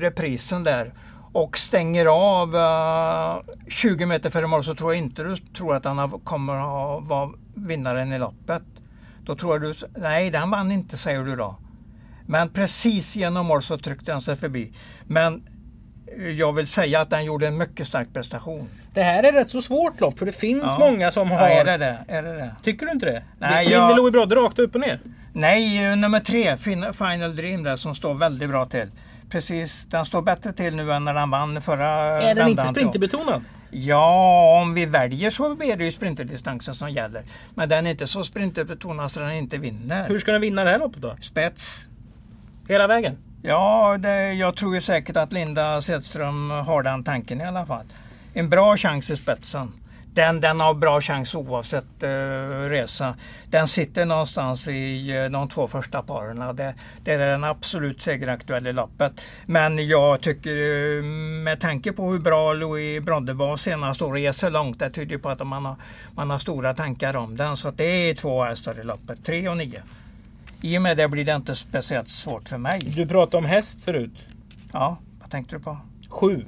reprisen 0.00 0.64
där 0.64 0.92
och 1.32 1.58
stänger 1.58 2.06
av 2.06 2.56
eh, 2.56 3.36
uh, 3.36 3.42
20 3.68 4.06
meter 4.06 4.30
före 4.30 4.46
mål 4.46 4.64
så 4.64 4.74
tror 4.74 4.94
jag 4.94 5.04
inte 5.04 5.22
du 5.22 5.36
tror 5.36 5.74
att 5.74 5.84
han 5.84 5.98
har- 5.98 6.18
kommer 6.24 6.54
att 6.54 7.04
vara 7.08 7.30
vinnaren 7.54 8.12
i 8.12 8.18
loppet. 8.18 8.62
Då 9.24 9.36
tror 9.36 9.58
du, 9.58 9.74
nej 9.96 10.30
den 10.30 10.50
vann 10.50 10.72
inte 10.72 10.96
säger 10.96 11.24
du 11.24 11.36
då. 11.36 11.56
Men 12.26 12.48
precis 12.48 13.16
genom 13.16 13.46
mål 13.46 13.62
så 13.62 13.78
tryckte 13.78 14.12
den 14.12 14.20
sig 14.20 14.36
förbi. 14.36 14.72
Men 15.06 15.42
jag 16.38 16.52
vill 16.52 16.66
säga 16.66 17.00
att 17.00 17.10
den 17.10 17.24
gjorde 17.24 17.46
en 17.46 17.56
mycket 17.56 17.86
stark 17.86 18.12
prestation. 18.12 18.68
Det 18.94 19.02
här 19.02 19.22
är 19.22 19.32
rätt 19.32 19.50
så 19.50 19.60
svårt 19.62 20.00
lopp 20.00 20.18
för 20.18 20.26
det 20.26 20.32
finns 20.32 20.62
Ja. 20.66 20.76
många 20.78 21.10
som 21.12 21.30
har... 21.30 21.38
Ja, 21.40 21.48
är 21.48 21.64
det 21.64 21.76
det? 21.76 21.98
Är 22.08 22.22
det 22.22 22.32
det? 22.36 22.54
Tycker 22.64 22.86
du 22.86 22.92
inte 22.92 23.06
det? 23.06 23.22
Nej, 23.38 23.68
jag- 23.70 23.96
Louis 23.96 24.12
Brodde 24.12 24.34
rakt 24.34 24.58
upp 24.58 24.74
och 24.74 24.80
ner? 24.80 25.00
Nej, 25.32 25.96
nummer 25.96 26.20
tre, 26.20 26.56
Fin- 26.56 26.92
Final 26.92 27.36
Dream 27.36 27.62
där 27.62 27.76
som 27.76 27.94
står 27.94 28.14
väldigt 28.14 28.48
bra 28.50 28.64
till. 28.64 28.90
Precis, 29.30 29.84
den 29.90 30.04
står 30.04 30.22
bättre 30.22 30.52
till 30.52 30.76
nu 30.76 30.92
än 30.92 31.04
när 31.04 31.14
den 31.14 31.30
vann 31.30 31.60
förra 31.60 31.88
Är 32.22 32.34
den 32.34 32.48
inte 32.48 32.64
sprinterbetonad? 32.68 33.42
Ja, 33.70 34.60
om 34.62 34.74
vi 34.74 34.86
väljer 34.86 35.30
så 35.30 35.62
är 35.62 35.76
det 35.76 35.84
ju 35.84 35.92
sprinterdistansen 35.92 36.74
som 36.74 36.90
gäller. 36.90 37.22
Men 37.54 37.68
den 37.68 37.86
är 37.86 37.90
inte 37.90 38.06
så 38.06 38.24
sprinterbetonad 38.24 39.10
så 39.10 39.20
den 39.20 39.32
inte 39.32 39.58
vinner. 39.58 40.08
Hur 40.08 40.18
ska 40.18 40.32
den 40.32 40.40
vinna 40.40 40.64
det 40.64 40.70
här 40.70 40.78
loppet 40.78 41.02
då? 41.02 41.16
Spets. 41.20 41.86
Hela 42.68 42.86
vägen? 42.86 43.16
Ja, 43.46 43.96
det, 43.98 44.32
jag 44.32 44.56
tror 44.56 44.74
ju 44.74 44.80
säkert 44.80 45.16
att 45.16 45.32
Linda 45.32 45.80
Sedström 45.80 46.50
har 46.50 46.82
den 46.82 47.04
tanken 47.04 47.40
i 47.40 47.44
alla 47.44 47.66
fall. 47.66 47.84
En 48.34 48.48
bra 48.48 48.76
chans 48.76 49.10
i 49.10 49.16
spetsen. 49.16 49.72
Den, 50.14 50.40
den 50.40 50.60
har 50.60 50.74
bra 50.74 51.00
chans 51.00 51.34
oavsett 51.34 52.02
eh, 52.02 52.08
resa. 52.68 53.14
Den 53.50 53.68
sitter 53.68 54.06
någonstans 54.06 54.68
i 54.68 55.16
eh, 55.16 55.24
de 55.30 55.48
två 55.48 55.66
första 55.66 56.02
paren. 56.02 56.56
Det, 56.56 56.74
det 57.02 57.12
är 57.12 57.18
den 57.18 57.44
absolut 57.44 58.02
segeraktuella 58.02 58.70
i 58.70 58.72
loppet. 58.72 59.20
Men 59.46 59.86
jag 59.86 60.20
tycker 60.20 60.56
eh, 60.96 61.04
med 61.44 61.60
tanke 61.60 61.92
på 61.92 62.10
hur 62.10 62.18
bra 62.18 62.52
Louis 62.52 63.02
Brodde 63.02 63.32
var 63.32 63.56
senast 63.56 64.02
och 64.02 64.12
reser 64.12 64.50
långt. 64.50 64.78
Det 64.78 64.90
tyder 64.90 65.18
på 65.18 65.28
att 65.28 65.46
man 65.46 65.66
har, 65.66 65.76
man 66.14 66.30
har 66.30 66.38
stora 66.38 66.74
tankar 66.74 67.16
om 67.16 67.36
den. 67.36 67.56
Så 67.56 67.68
att 67.68 67.76
det 67.76 68.10
är 68.10 68.14
två 68.14 68.44
hästar 68.44 68.80
i 68.80 68.84
loppet. 68.84 69.24
Tre 69.24 69.48
och 69.48 69.56
nio. 69.56 69.82
I 70.64 70.78
och 70.78 70.82
med 70.82 70.96
det 70.96 71.08
blir 71.08 71.24
det 71.24 71.34
inte 71.36 71.54
speciellt 71.54 72.08
svårt 72.08 72.48
för 72.48 72.58
mig. 72.58 72.80
Du 72.80 73.06
pratade 73.06 73.36
om 73.36 73.44
häst 73.44 73.84
förut. 73.84 74.12
Ja, 74.72 74.96
vad 75.20 75.30
tänkte 75.30 75.56
du 75.56 75.60
på? 75.62 75.78
Sju. 76.08 76.44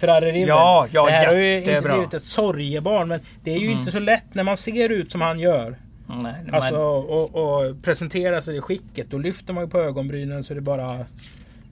Ferrari 0.00 0.32
River. 0.32 0.48
Ja, 0.48 0.86
ja, 0.92 1.06
det 1.06 1.10
här 1.12 1.26
har 1.26 1.34
ju 1.34 1.58
inte 1.58 1.80
blivit 1.80 2.14
ett 2.14 2.24
sorgebarn 2.24 3.08
men 3.08 3.20
det 3.44 3.50
är 3.54 3.58
ju 3.58 3.66
Mm. 3.66 3.78
inte 3.78 3.92
så 3.92 3.98
lätt 3.98 4.34
när 4.34 4.42
man 4.42 4.56
ser 4.56 4.88
ut 4.88 5.12
som 5.12 5.20
han 5.20 5.38
gör. 5.40 5.76
Nej, 6.06 6.34
men- 6.44 6.54
Alltså 6.54 6.76
och, 6.76 7.34
och 7.34 7.82
presentera 7.82 8.42
sig 8.42 8.56
i 8.56 8.60
skicket. 8.60 9.10
Då 9.10 9.18
lyfter 9.18 9.52
man 9.52 9.64
ju 9.64 9.70
på 9.70 9.78
ögonbrynen 9.78 10.44
så 10.44 10.54
det 10.54 10.60
bara... 10.60 11.06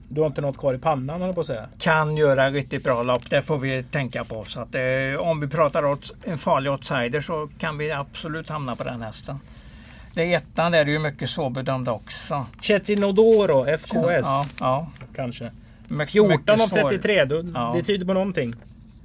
Du 0.09 0.21
har 0.21 0.27
inte 0.27 0.41
något 0.41 0.57
kvar 0.57 0.73
i 0.73 0.77
pannan 0.77 1.21
jag 1.21 1.35
på 1.35 1.41
att 1.41 1.47
säga. 1.47 1.65
kan 1.79 2.17
göra 2.17 2.49
riktigt 2.49 2.83
bra 2.83 3.03
lopp. 3.03 3.29
Det 3.29 3.41
får 3.41 3.57
vi 3.57 3.83
tänka 3.83 4.23
på. 4.23 4.43
Så 4.43 4.59
att, 4.61 4.75
eh, 4.75 5.19
om 5.19 5.39
vi 5.39 5.47
pratar 5.47 5.85
åt 5.85 6.11
en 6.23 6.37
farlig 6.37 6.71
outsider 6.71 7.21
så 7.21 7.49
kan 7.59 7.77
vi 7.77 7.91
absolut 7.91 8.49
hamna 8.49 8.75
på 8.75 8.83
den 8.83 9.01
hästen. 9.01 9.39
Det 10.13 10.33
är 10.33 10.37
ettan 10.37 10.71
där 10.71 10.79
är 10.79 10.85
ju 10.85 10.99
mycket 10.99 11.29
svårbedömd 11.29 11.89
också. 11.89 12.45
Chetinodoro, 12.61 13.65
FKS 13.77 13.93
Ja, 14.23 14.45
ja. 14.59 14.87
kanske. 15.15 15.51
Mycket, 15.87 16.11
14 16.11 16.29
mycket 16.29 16.49
av 16.49 16.57
svår. 16.67 16.89
33. 16.89 17.25
Då, 17.25 17.43
Ja. 17.53 17.73
Det 17.77 17.83
tyder 17.83 18.05
på 18.05 18.13
någonting. 18.13 18.55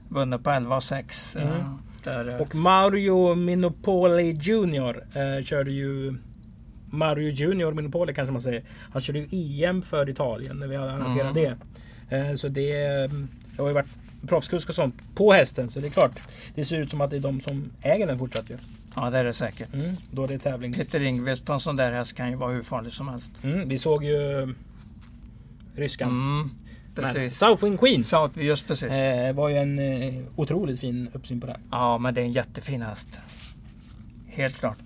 Vunnit 0.08 0.44
på 0.44 0.50
11 0.50 0.76
och 0.76 0.84
6. 0.84 1.36
Mm. 1.36 1.48
Där, 2.04 2.28
eh, 2.28 2.36
Och 2.36 2.54
Mario 2.54 3.34
Minopoli 3.34 4.32
Junior 4.40 5.02
eh, 5.14 5.44
körde 5.44 5.70
ju... 5.70 6.14
Mario 6.90 7.30
Junior 7.30 7.72
Minopoli 7.72 8.14
kanske 8.14 8.32
man 8.32 8.42
säger. 8.42 8.62
Han 8.92 9.02
körde 9.02 9.18
ju 9.18 9.64
EM 9.64 9.82
för 9.82 10.08
Italien 10.08 10.56
när 10.56 10.66
vi 10.66 10.76
arrangerade 10.76 11.40
Mm. 11.40 11.58
det. 12.08 12.16
Eh, 12.16 12.36
så 12.36 12.48
det, 12.48 12.84
eh, 12.84 13.10
det 13.56 13.62
har 13.62 13.68
ju 13.68 13.74
varit 13.74 13.86
proffskusk 14.28 14.68
och 14.68 14.74
sånt 14.74 14.94
på 15.14 15.32
hästen. 15.32 15.68
Så 15.68 15.80
det 15.80 15.86
är 15.86 15.90
klart. 15.90 16.12
Det 16.54 16.64
ser 16.64 16.76
ut 16.76 16.90
som 16.90 17.00
att 17.00 17.10
det 17.10 17.16
är 17.16 17.20
de 17.20 17.40
som 17.40 17.70
äger 17.82 18.06
den 18.06 18.18
fortsatt 18.18 18.50
ju. 18.50 18.56
Ja, 18.96 19.10
det 19.10 19.18
är 19.18 19.24
det 19.24 19.32
säkert. 19.32 19.74
Mm, 19.74 19.96
då 20.10 20.24
är 20.24 20.28
det 20.28 20.38
tävlings... 20.38 20.76
Peter 20.76 21.06
Ingves 21.06 21.40
på 21.40 21.52
en 21.52 21.60
sån 21.60 21.76
där 21.76 21.92
häst 21.92 22.14
kan 22.14 22.30
ju 22.30 22.36
vara 22.36 22.52
hur 22.52 22.62
farlig 22.62 22.92
som 22.92 23.08
helst. 23.08 23.32
Mm, 23.42 23.68
vi 23.68 23.78
såg 23.78 24.04
ju 24.04 24.54
ryskan. 25.76 26.08
Mm. 26.08 26.50
Precis. 26.94 27.38
Southwind 27.38 27.80
Queen 27.80 28.04
Så, 28.04 28.30
just 28.34 28.68
precis. 28.68 28.92
eh, 28.92 29.32
var 29.34 29.48
ju 29.48 29.56
en 29.56 29.78
eh, 29.78 30.14
otroligt 30.36 30.80
fin 30.80 31.08
uppsyn 31.12 31.40
på 31.40 31.46
den. 31.46 31.60
Ja, 31.70 31.98
men 31.98 32.14
det 32.14 32.20
är 32.20 32.24
en 32.24 32.32
jättefin 32.32 32.82
häst. 32.82 33.08
Helt 34.28 34.58
klart. 34.58 34.78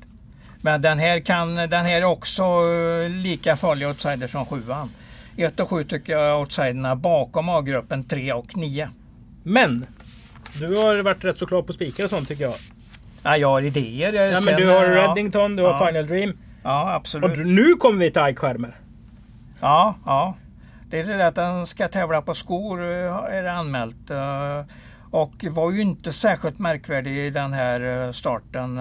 Men 0.62 0.83
den 0.83 0.99
här, 0.99 1.20
kan, 1.20 1.55
den 1.55 1.73
här 1.73 2.01
är 2.01 2.05
också 2.05 2.42
eh, 2.42 3.11
lika 3.11 3.57
farlig 3.57 3.88
outsider 3.88 4.27
som 4.27 4.46
sjuan. 4.46 4.90
1 5.37 5.61
och 5.61 5.70
7 5.70 5.85
tycker 5.85 6.12
jag 6.12 6.40
outsiderna 6.40 6.96
bakom 6.96 7.49
A-gruppen 7.49 8.05
3 8.05 8.33
och 8.33 8.57
9. 8.57 8.88
Men! 9.42 9.87
Du 10.59 10.77
har 10.77 11.03
varit 11.03 11.25
rätt 11.25 11.38
så 11.38 11.46
klar 11.46 11.62
på 11.62 11.73
spikar 11.73 12.05
och 12.05 12.11
sånt 12.11 12.29
tycker 12.29 12.44
jag. 12.44 12.55
Ja, 13.22 13.37
jag 13.37 13.48
har 13.48 13.62
idéer. 13.62 14.14
eh, 14.14 14.20
Ja, 14.20 14.40
men 14.44 14.56
du 14.56 14.68
har 14.68 14.85
eh, 14.87 14.90
Reddington, 15.09 15.56
du 15.56 15.62
har 15.62 15.70
Ja. 15.70 15.87
Final 15.87 16.06
Dream. 16.06 16.38
Ja, 16.62 16.83
Och 16.83 16.90
absolut. 16.94 17.35
d- 17.35 17.44
nu 17.44 17.74
kommer 17.74 17.98
vi 17.98 18.11
till 18.11 18.22
Ike 18.28 18.40
Skärmer. 18.40 18.76
Ja, 19.61 19.94
ja. 20.06 20.35
Det 20.90 21.00
är 21.00 21.18
det 21.18 21.26
att 21.26 21.35
den 21.35 21.66
ska 21.66 21.88
tävla 21.88 22.22
på 22.22 22.35
skor 22.35 22.83
eh, 22.83 23.14
är 23.14 23.42
det 23.42 23.52
anmält. 23.52 24.11
eh, 24.11 24.64
Och 25.11 25.44
var 25.50 25.70
ju 25.70 25.80
inte 25.80 26.12
särskilt 26.12 26.59
märkvärdig 26.59 27.16
i 27.18 27.30
den 27.30 27.52
här 27.52 28.12
starten 28.12 28.80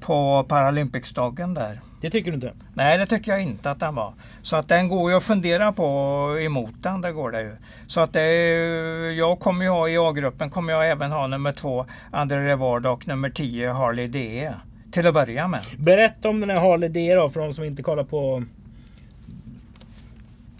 på 0.00 0.44
Paralympicsdagen 0.48 1.54
där. 1.54 1.80
Det 2.02 2.10
tycker 2.10 2.30
du 2.30 2.34
inte? 2.34 2.52
Nej, 2.74 2.98
det 2.98 3.06
tycker 3.06 3.32
jag 3.32 3.42
inte 3.42 3.70
att 3.70 3.80
den 3.80 3.94
var. 3.94 4.12
Så 4.42 4.56
att 4.56 4.68
den 4.68 4.88
går 4.88 5.10
ju 5.10 5.16
att 5.16 5.22
fundera 5.24 5.72
på 5.72 5.86
emot 6.40 6.74
den, 6.80 7.00
det 7.00 7.12
går 7.12 7.30
det 7.30 7.42
ju. 7.42 7.56
Så 7.86 8.00
att 8.00 8.12
det, 8.12 8.26
jag 9.12 9.40
kommer 9.40 9.64
ju 9.64 9.70
ha 9.70 9.88
i 9.88 9.98
A-gruppen 9.98 10.50
kommer 10.50 10.72
jag 10.72 10.90
även 10.90 11.12
ha 11.12 11.26
nummer 11.26 11.52
två 11.52 11.86
André 12.10 12.38
Revard 12.46 12.86
och 12.86 13.08
nummer 13.08 13.30
10 13.30 13.72
Harley 13.72 14.08
DE. 14.08 14.54
Till 14.92 15.06
att 15.06 15.14
börja 15.14 15.48
med. 15.48 15.60
Berätta 15.78 16.28
om 16.28 16.40
den 16.40 16.50
här 16.50 16.60
Harley 16.60 16.88
D 16.88 17.14
då 17.14 17.30
för 17.30 17.40
de 17.40 17.54
som 17.54 17.64
inte 17.64 17.82
kollar 17.82 18.04
på 18.04 18.44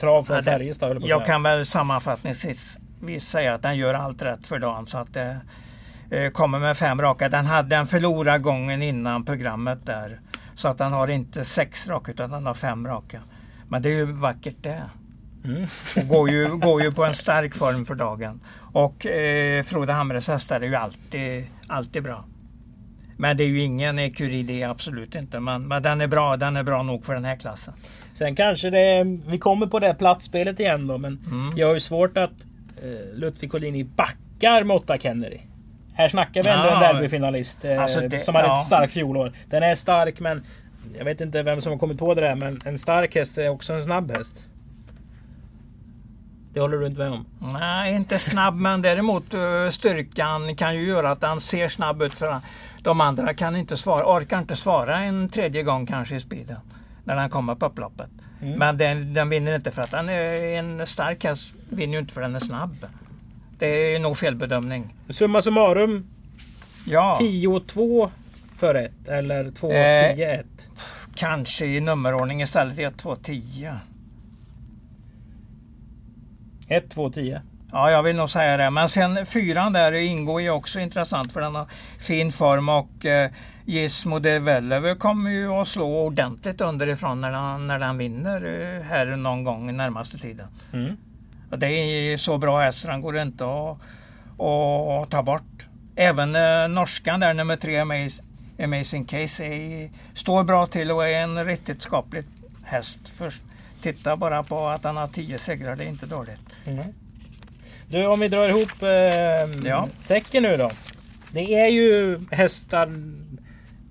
trav 0.00 0.24
från 0.24 0.36
Ja, 0.36 0.42
Färjestad. 0.42 0.96
jag 1.00 1.08
Jag 1.08 1.24
kan 1.24 1.42
väl 1.42 1.66
sammanfattningsvis 1.66 2.78
säga 3.18 3.54
att 3.54 3.62
den 3.62 3.76
gör 3.76 3.94
allt 3.94 4.22
rätt 4.22 4.46
för 4.46 4.58
dagen. 4.58 4.86
Så 4.86 4.98
att 4.98 5.14
det 5.14 5.36
eh, 6.10 6.30
kommer 6.30 6.58
med 6.58 6.76
fem 6.76 7.02
raka. 7.02 7.28
Den 7.28 7.46
hade 7.46 7.76
en 7.76 7.86
förlorad 7.86 8.42
gången 8.42 8.82
innan 8.82 9.24
programmet 9.24 9.86
där. 9.86 10.20
Så 10.54 10.68
att 10.68 10.78
den 10.78 10.92
har 10.92 11.08
inte 11.10 11.44
sex 11.44 11.88
raka 11.88 12.12
utan 12.12 12.30
den 12.30 12.46
har 12.46 12.54
fem 12.54 12.86
raka. 12.86 13.20
Men 13.68 13.82
det 13.82 13.88
är 13.88 13.96
ju 13.96 14.12
vackert 14.12 14.56
det. 14.60 14.82
Mm. 15.44 15.66
Och 15.96 16.08
går 16.08 16.30
ju, 16.30 16.56
går 16.56 16.82
ju 16.82 16.92
på 16.92 17.04
en 17.04 17.14
stark 17.14 17.54
form 17.54 17.84
för 17.84 17.94
dagen. 17.94 18.40
Och 18.72 19.06
eh, 19.06 19.62
Frode 19.62 19.92
Hamres 19.92 20.28
hästar 20.28 20.60
är 20.60 20.66
ju 20.66 20.74
alltid, 20.74 21.46
alltid 21.66 22.02
bra. 22.02 22.24
Men 23.16 23.36
det 23.36 23.44
är 23.44 23.48
ju 23.48 23.60
ingen 23.60 23.98
Ecurie 23.98 24.68
absolut 24.70 25.14
inte. 25.14 25.40
Men, 25.40 25.68
men 25.68 25.82
den 25.82 26.00
är 26.00 26.06
bra. 26.06 26.36
Den 26.36 26.56
är 26.56 26.62
bra 26.62 26.82
nog 26.82 27.04
för 27.04 27.14
den 27.14 27.24
här 27.24 27.36
klassen. 27.36 27.74
Sen 28.14 28.36
kanske 28.36 28.70
det... 28.70 29.04
Vi 29.26 29.38
kommer 29.38 29.66
på 29.66 29.78
det 29.78 29.94
platsspelet 29.94 30.60
igen 30.60 30.86
då 30.86 30.98
men 30.98 31.18
Mm. 31.30 31.52
jag 31.56 31.66
har 31.66 31.74
ju 31.74 31.80
svårt 31.80 32.16
att 32.18 32.30
eh, 32.82 33.14
Ludvig 33.18 33.50
Collini 33.50 33.84
backar 33.84 34.64
Motta 34.64 34.98
Kennedy. 34.98 35.38
Här 35.94 36.08
snackar 36.08 36.42
vi 36.42 36.50
ändå 36.50 36.66
Ja, 36.66 36.74
en 36.86 36.94
derbyfinalist 36.94 37.64
eh, 37.64 37.82
alltså 37.82 38.00
det- 38.00 38.24
som 38.24 38.34
hade 38.34 38.46
ja. 38.48 38.58
ett 38.58 38.64
starkt 38.66 38.92
fjolår. 38.92 39.32
Den 39.46 39.62
är 39.62 39.74
stark 39.74 40.20
men 40.20 40.44
jag 40.98 41.04
vet 41.04 41.20
inte 41.20 41.42
vem 41.42 41.60
som 41.60 41.72
har 41.72 41.78
kommit 41.78 41.98
på 41.98 42.14
det 42.14 42.20
där 42.20 42.34
men 42.34 42.60
en 42.64 42.78
stark 42.78 43.14
häst 43.14 43.38
är 43.38 43.48
också 43.48 43.72
en 43.72 43.82
snabb 43.82 44.10
häst. 44.16 44.44
Det 46.54 46.60
håller 46.60 46.78
du 46.78 46.86
inte 46.86 46.98
med 46.98 47.10
om? 47.12 47.26
Nej, 47.52 47.94
inte 47.94 48.18
snabb 48.18 48.54
men 48.54 48.82
däremot 48.82 49.34
eh, 49.34 49.40
styrkan 49.70 50.56
kan 50.56 50.74
ju 50.76 50.82
göra 50.86 51.10
att 51.10 51.20
den 51.20 51.40
ser 51.40 51.68
snabb 51.68 52.02
ut 52.02 52.14
för 52.14 52.40
de 52.82 53.00
andra 53.00 53.34
kan 53.34 53.56
inte 53.56 53.76
svara, 53.76 54.16
orkar 54.16 54.38
inte 54.38 54.56
svara 54.56 54.98
en 54.98 55.28
tredje 55.28 55.62
gång 55.62 55.86
kanske 55.86 56.14
i 56.16 56.20
speeden. 56.20 56.56
När 57.04 57.16
den 57.16 57.30
kommer 57.30 57.54
på 57.54 57.66
upploppet. 57.66 58.10
Mm. 58.42 58.58
Men 58.58 58.76
den, 58.76 59.14
den 59.14 59.28
vinner 59.28 59.54
inte 59.54 59.70
för 59.70 59.82
att 59.82 59.90
den 59.90 60.08
är 60.08 60.42
en 60.58 60.86
stark 60.86 61.24
häst. 61.24 61.54
Vinner 61.68 61.92
ju 61.94 61.98
inte 62.00 62.12
för 62.14 62.22
att 62.22 62.28
den 62.28 62.34
är 62.34 62.40
snabb. 62.40 62.86
Det 63.62 63.94
är 63.94 64.00
nog 64.00 64.16
felbedömning. 64.18 64.94
Summa 65.08 65.42
summarum 65.42 66.06
Ja, 66.86 67.18
10-2 67.20 68.10
för 68.56 68.74
ett 68.74 69.08
eller 69.08 69.44
2-10-1. 69.44 70.38
Eh. 70.38 70.44
kanske 71.14 71.66
i 71.66 71.80
nummerordning 71.80 72.42
istället 72.42 72.78
1, 72.78 72.98
2, 72.98 73.16
10. 73.16 73.76
1, 76.68 76.90
2, 76.90 77.10
10. 77.10 77.42
Ja, 77.72 77.90
jag 77.90 78.02
vill 78.02 78.16
nog 78.16 78.30
säga 78.30 78.56
det. 78.56 78.70
Men 78.70 78.88
sen 78.88 79.26
fyran 79.26 79.72
där 79.72 79.92
ingår 79.92 80.40
ju 80.40 80.50
också 80.50 80.80
intressant 80.80 81.32
för 81.32 81.40
den 81.40 81.54
har 81.54 81.66
fin 81.98 82.32
form 82.32 82.68
och 82.68 83.06
eh, 83.06 83.30
Gizmo 83.64 84.18
de 84.18 84.38
Velleve 84.38 84.94
kommer 84.94 85.30
ju 85.30 85.48
att 85.48 85.68
slå 85.68 86.06
ordentligt 86.06 86.60
underifrån 86.60 87.20
när 87.20 87.32
den, 87.32 87.66
när 87.66 87.78
den 87.78 87.98
vinner 87.98 88.44
eh, 88.44 88.82
här 88.82 89.16
någon 89.16 89.44
gång 89.44 89.76
närmaste 89.76 90.18
tiden. 90.18 90.46
Mm. 90.72 90.96
Det 91.56 91.66
är 91.68 92.16
så 92.16 92.38
bra 92.38 92.60
häst 92.60 92.86
den 92.86 93.00
går 93.00 93.18
inte 93.18 93.44
att, 93.44 93.78
att 94.38 95.10
ta 95.10 95.22
bort. 95.22 95.66
Även 95.96 96.36
eh, 96.36 96.68
norskan 96.68 97.20
där 97.20 97.34
nummer 97.34 97.56
tre 97.56 97.80
Amaz- 97.80 98.22
Amazing 98.64 99.04
Case 99.04 99.44
är, 99.44 99.90
står 100.14 100.44
bra 100.44 100.66
till 100.66 100.90
och 100.90 101.08
är 101.08 101.22
en 101.22 101.44
riktigt 101.44 101.82
skaplig 101.82 102.24
häst. 102.64 102.98
Först, 103.04 103.42
titta 103.80 104.16
bara 104.16 104.42
på 104.42 104.66
att 104.68 104.84
han 104.84 104.96
har 104.96 105.06
tio 105.06 105.38
segrar, 105.38 105.76
det 105.76 105.84
är 105.84 105.88
inte 105.88 106.06
dåligt. 106.06 106.40
Mm. 106.66 106.84
Du, 107.88 108.06
om 108.06 108.20
vi 108.20 108.28
drar 108.28 108.48
ihop 108.48 108.82
eh, 108.82 109.68
Ja. 109.68 109.88
säcken 109.98 110.42
nu 110.42 110.56
då. 110.56 110.70
Det 111.32 111.54
är 111.54 111.68
ju 111.68 112.20
hästar 112.30 112.92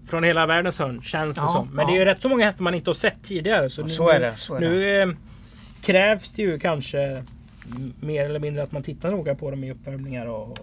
från 0.10 0.24
hela 0.24 0.46
världens 0.46 0.80
hörn 0.80 1.02
känns 1.02 1.36
det 1.36 1.42
Ja, 1.42 1.48
som. 1.48 1.68
Men 1.70 1.86
ja. 1.86 1.92
det 1.92 1.98
är 1.98 2.00
ju 2.00 2.06
rätt 2.06 2.22
så 2.22 2.30
många 2.30 2.46
hästar 2.46 2.64
man 2.64 2.74
inte 2.76 2.90
har 2.90 2.94
sett 2.96 3.24
tidigare. 3.24 3.70
Så, 3.70 3.88
Så 3.90 4.06
nu, 4.08 4.12
är 4.12 4.20
det, 4.20 4.34
så 4.38 4.56
är 4.56 4.60
nu 4.60 5.02
eh, 5.02 5.10
krävs 5.82 6.32
det 6.32 6.42
ju 6.42 6.60
kanske 6.60 7.24
mer 8.00 8.26
eller 8.26 8.40
mindre 8.40 8.64
att 8.64 8.72
man 8.72 8.84
tittar 8.84 9.12
noga 9.12 9.36
på 9.36 9.52
dem 9.52 9.64
i 9.64 9.72
uppvärmningar 9.72 10.26
och, 10.26 10.58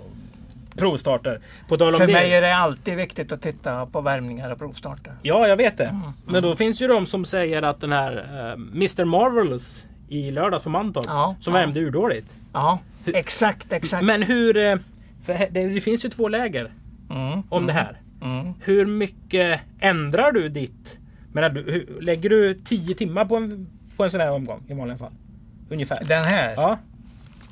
provstarter. 0.76 1.40
För 1.68 2.06
det. 2.06 2.12
mig 2.12 2.32
är 2.34 2.40
det 2.40 2.56
alltid 2.56 2.96
viktigt 2.96 3.32
att 3.32 3.42
titta 3.42 3.86
på 3.86 4.00
värmningar 4.00 4.50
och 4.50 4.58
provstarter. 4.58 5.12
Ja, 5.22 5.48
jag 5.48 5.56
vet 5.56 5.76
det. 5.76 5.84
Mm, 5.84 6.00
Men 6.26 6.42
då 6.42 6.56
finns 6.56 6.80
ju 6.82 6.88
de 6.88 7.06
som 7.06 7.24
säger 7.24 7.62
att 7.62 7.80
den 7.80 7.92
här 7.92 8.16
eh, 8.16 8.52
Mr 8.52 9.04
Marvelous 9.04 9.86
i 10.08 10.30
lördags 10.30 10.62
på 10.64 10.70
Mantorp 10.70 11.06
Ja, 11.08 11.36
som 11.40 11.54
ja. 11.54 11.60
värmde 11.60 11.80
urdåligt. 11.80 12.34
Ja, 12.52 12.78
exakt, 13.06 13.72
exakt. 13.72 14.04
Men 14.04 14.22
hur... 14.22 14.56
eh, 14.56 14.76
det, 15.26 15.48
det 15.50 15.80
finns 15.80 16.04
ju 16.04 16.08
två 16.08 16.28
läger 16.28 16.72
Mm, 17.10 17.42
om 17.48 17.66
det 17.66 17.72
här. 17.72 18.00
mm. 18.22 18.52
Hur 18.60 18.86
mycket 18.86 19.60
ändrar 19.80 20.32
du 20.32 20.48
ditt... 20.48 20.98
Menar 21.32 21.50
du, 21.50 21.62
hur, 21.62 22.00
lägger 22.00 22.30
du 22.30 22.54
10 22.54 22.94
timmar 22.94 23.24
på 23.24 23.36
en, 23.36 23.66
på 23.96 24.04
en 24.04 24.10
sån 24.10 24.20
här 24.20 24.30
omgång 24.32 24.62
i 24.68 24.74
vanliga 24.74 24.98
fall? 24.98 25.12
Ungefär. 25.70 26.04
Den 26.04 26.24
här? 26.24 26.52
Ja. 26.56 26.78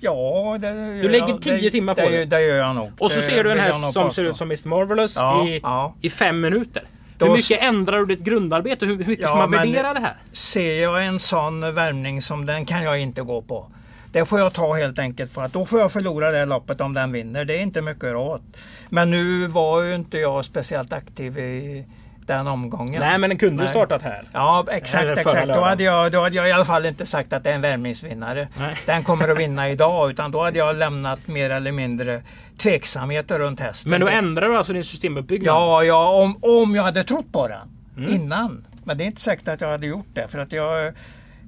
Ja, 0.01 0.57
det 0.61 0.67
gör 0.67 1.03
Du 1.03 1.09
lägger 1.09 1.29
jag. 1.29 1.43
10 1.43 1.57
det, 1.59 1.71
timmar 1.71 1.95
på 1.95 2.01
det. 2.01 2.09
det. 2.17 2.25
Det 2.25 2.43
gör 2.43 2.57
jag 2.57 2.75
nog. 2.77 2.91
Och 2.99 3.11
så 3.11 3.17
Det 3.17 3.23
ser 3.23 3.45
du 3.45 3.53
en 3.53 3.59
häst 3.59 3.93
som 3.93 4.11
ser 4.11 4.25
ut 4.25 4.37
som 4.37 4.49
Mr 4.49 4.69
Marvelous 4.69 5.17
Ja, 5.17 5.47
i, 5.49 5.61
ja. 5.63 5.95
i 6.01 6.11
fem 6.11 6.41
minuter. 6.41 6.83
Hur 7.21 7.31
mycket 7.31 7.63
ändrar 7.63 7.99
du 7.99 8.07
ditt 8.07 8.21
grundarbete? 8.25 8.87
Hur, 8.87 8.97
hur 8.97 9.05
mycket 9.07 9.23
Ja, 9.23 9.29
ska 9.29 9.37
man 9.37 9.51
värdera 9.51 9.95
det 9.95 10.01
här? 10.01 10.17
Ser 10.33 10.83
jag 10.83 11.07
en 11.07 11.21
sån 11.21 11.75
värmning 11.75 12.23
som 12.23 12.47
den 12.47 12.67
kan 12.67 12.83
jag 12.83 12.99
inte 13.01 13.23
gå 13.23 13.43
på. 13.43 13.71
Det 14.13 14.25
får 14.25 14.39
jag 14.41 14.53
ta 14.53 14.73
helt 14.75 14.99
enkelt 14.99 15.33
för 15.33 15.43
att 15.43 15.53
då 15.53 15.65
får 15.67 15.81
jag 15.81 15.93
förlora 15.93 16.31
det 16.31 16.45
loppet 16.45 16.81
om 16.81 16.95
den 16.95 17.13
vinner. 17.13 17.45
Det 17.45 17.57
är 17.57 17.61
inte 17.63 17.83
mycket 17.83 18.15
åt. 18.17 18.43
Men 18.89 19.11
nu 19.11 19.47
var 19.47 19.83
ju 19.83 19.95
inte 19.95 20.19
jag 20.19 20.45
speciellt 20.45 20.93
aktiv 20.93 21.39
i 21.39 21.85
den 22.27 22.47
omgången. 22.47 23.01
Nej 23.01 23.19
men 23.19 23.31
den 23.31 23.39
kunde 23.39 23.63
Nej. 23.63 23.73
startat 23.73 24.03
här. 24.03 24.29
Ja 24.33 24.67
exakt, 24.71 25.19
exakt. 25.19 25.49
Då 25.49 25.61
hade, 25.61 25.83
jag, 25.85 26.13
då 26.13 26.23
hade 26.23 26.37
jag 26.37 26.49
i 26.49 26.53
alla 26.53 26.65
fall 26.65 26.87
inte 26.87 27.07
sagt 27.07 27.33
att 27.33 27.45
det 27.45 27.51
är 27.51 27.55
en 27.55 27.61
värmningsvinnare. 27.61 28.49
Den 28.87 29.03
kommer 29.03 29.29
att 29.29 29.39
vinna 29.39 29.69
idag 29.71 30.11
utan 30.11 30.31
då 30.31 30.43
hade 30.45 30.59
jag 30.59 30.77
lämnat 30.77 31.27
mer 31.29 31.51
eller 31.51 31.73
mindre 31.73 32.23
tveksamheter 32.59 33.39
runt 33.39 33.61
hästen. 33.61 33.91
Men 33.91 34.01
då 34.01 34.09
ändrar 34.09 34.49
du 34.49 34.57
alltså 34.57 34.73
din 34.73 34.85
systemuppbyggnad? 34.85 35.55
Ja, 35.55 35.83
ja 35.85 36.09
om, 36.23 36.39
om 36.43 36.75
jag 36.75 36.83
hade 36.83 37.05
trott 37.05 37.33
på 37.33 37.49
den 37.49 37.69
Mm. 37.97 38.15
innan. 38.15 38.65
Men 38.85 38.99
det 38.99 39.05
är 39.05 39.07
inte 39.07 39.21
säkert 39.21 39.49
att 39.49 39.61
jag 39.61 39.69
hade 39.71 39.87
gjort 39.87 40.07
det. 40.13 40.29
För 40.29 40.39
att 40.39 40.53
jag, 40.53 40.93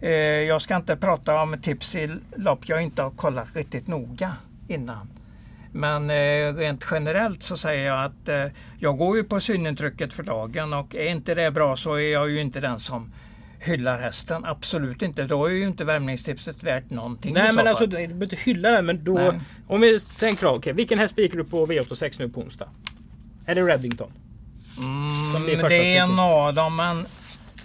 eh, 0.01 0.11
jag 0.21 0.63
ska 0.63 0.77
inte 0.77 0.97
prata 0.97 1.43
om 1.43 1.61
tips 1.63 1.97
i 1.97 2.11
lopp 2.37 2.59
jag 2.63 2.83
inte 2.83 3.03
har 3.03 3.11
kollat 3.11 3.57
riktigt 3.57 3.87
noga 3.87 4.33
innan. 4.69 5.09
Men 5.73 6.11
eh, 6.11 6.55
rent 6.55 6.87
generellt 6.91 7.43
så 7.43 7.57
säger 7.57 7.87
jag 7.87 8.05
att 8.05 8.29
eh, 8.29 8.45
jag 8.79 8.99
går 8.99 9.17
ju 9.17 9.25
på 9.25 9.41
synintrycket 9.41 10.15
för 10.15 10.23
dagen 10.23 10.73
och 10.73 10.95
är 10.95 11.09
inte 11.09 11.35
det 11.35 11.51
bra 11.51 11.77
så 11.77 11.95
är 11.95 12.13
jag 12.13 12.31
ju 12.31 12.41
inte 12.41 12.61
den 12.61 12.81
som 12.81 13.13
hyllar 13.61 13.99
hästen. 13.99 14.45
Absolut 14.45 15.03
inte. 15.03 15.25
Då 15.25 15.47
är 15.47 15.51
ju 15.51 15.63
inte 15.63 15.85
värmningstipset 15.85 16.63
värt 16.63 16.91
någonting 16.91 17.35
Nej 17.35 17.53
men 17.53 17.67
alltså 17.67 17.87
du 17.87 17.97
behöver 17.97 18.23
inte 18.23 18.37
hylla 18.37 18.71
den 18.71 18.87
men 18.87 19.05
då... 19.05 19.15
Nej. 19.15 19.41
Om 19.67 19.81
vi 19.81 20.01
tänker 20.01 20.47
då, 20.47 20.53
okej 20.53 20.73
vilken 20.73 20.99
häst 20.99 21.13
spikar 21.13 21.39
du 21.39 21.45
på 21.45 21.67
V86 21.67 22.17
nu 22.19 22.29
på 22.29 22.41
onsdag? 22.41 22.69
Är 23.47 23.55
det 23.55 23.63
Reddington? 23.63 24.13
Mm, 24.79 25.47
det 25.69 25.97
är 25.97 26.03
en 26.03 26.19
av 26.19 26.55
dem 26.55 26.77
men 26.77 27.07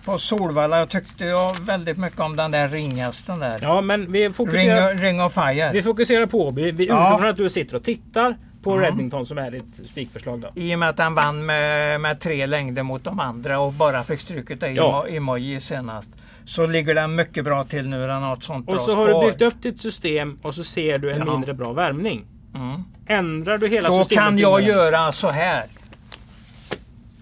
på 0.05 0.17
Solvalla 0.17 0.79
jag 0.79 0.89
tyckte 0.89 1.25
jag 1.25 1.59
väldigt 1.59 1.97
mycket 1.97 2.19
om 2.19 2.35
den 2.35 2.51
där 2.51 2.67
ringhästen 2.67 3.39
där. 3.39 3.59
Ja 3.61 3.81
men 3.81 4.11
vi 4.11 4.23
Ring, 4.23 4.33
fokuserar, 4.33 4.95
Ring 4.95 5.21
of 5.21 5.33
Fire. 5.33 5.69
vi 5.73 5.81
fokuserar 5.81 6.25
på 6.25 6.47
Åby. 6.47 6.71
Vi 6.71 6.87
Ja. 6.87 7.07
utgår 7.07 7.17
från 7.19 7.29
att 7.29 7.37
du 7.37 7.49
sitter 7.49 7.75
och 7.75 7.83
tittar 7.83 8.37
på 8.63 8.71
Mm. 8.73 8.83
Reddington 8.85 9.25
som 9.25 9.37
är 9.37 9.51
ditt 9.51 9.81
spikförslag 9.91 10.39
då. 10.39 10.51
I 10.55 10.75
och 10.75 10.79
med 10.79 10.89
att 10.89 10.99
han 10.99 11.15
vann 11.15 11.45
med, 11.45 12.01
med 12.01 12.19
tre 12.19 12.45
längder 12.45 12.83
mot 12.83 13.03
de 13.03 13.19
andra 13.19 13.59
och 13.59 13.73
bara 13.73 14.03
fick 14.03 14.19
stryket 14.19 14.63
i 14.63 14.65
Ja. 14.65 14.73
ja. 15.07 15.15
emoji 15.15 15.61
senast. 15.61 16.09
så 16.45 16.65
ligger 16.67 16.95
den 16.95 17.15
mycket 17.15 17.43
bra 17.43 17.63
till 17.63 17.89
nu. 17.89 18.07
Den 18.07 18.23
har 18.23 18.33
ett 18.33 18.43
sånt 18.43 18.67
Och 18.67 18.75
bra 18.75 18.83
så 18.85 18.91
spår. 18.91 19.07
har 19.09 19.21
du 19.23 19.29
byggt 19.31 19.41
upp 19.41 19.61
ditt 19.61 19.81
system 19.81 20.39
och 20.41 20.55
så 20.55 20.63
ser 20.63 20.97
du 20.99 21.11
en 21.11 21.19
Ja. 21.19 21.25
mindre 21.31 21.53
bra 21.53 21.73
värmning. 21.73 22.25
Mm. 22.55 22.83
Ändrar 23.07 23.57
du 23.57 23.67
hela 23.67 23.89
Då 23.89 23.99
systemet? 23.99 24.25
kan 24.25 24.37
jag 24.37 24.61
göra 24.61 25.11
så 25.11 25.27
här. 25.31 25.63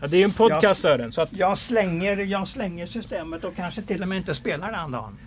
Ja, 0.01 0.07
det 0.07 0.15
är 0.15 0.19
ju 0.19 0.23
en 0.23 0.31
podcast 0.31 0.63
Jag- 0.63 0.77
Sören. 0.77 1.11
Så 1.11 1.21
att, 1.21 1.29
Jag 1.33 1.57
slänger, 1.57 2.17
jag 2.17 2.47
slänger 2.47 2.85
systemet 2.85 3.43
och 3.43 3.55
kanske 3.55 3.81
till 3.81 4.01
och 4.01 4.07
med 4.07 4.17
inte 4.17 4.35
spelar 4.35 4.71
den 4.71 4.91
dagen. 4.91 5.17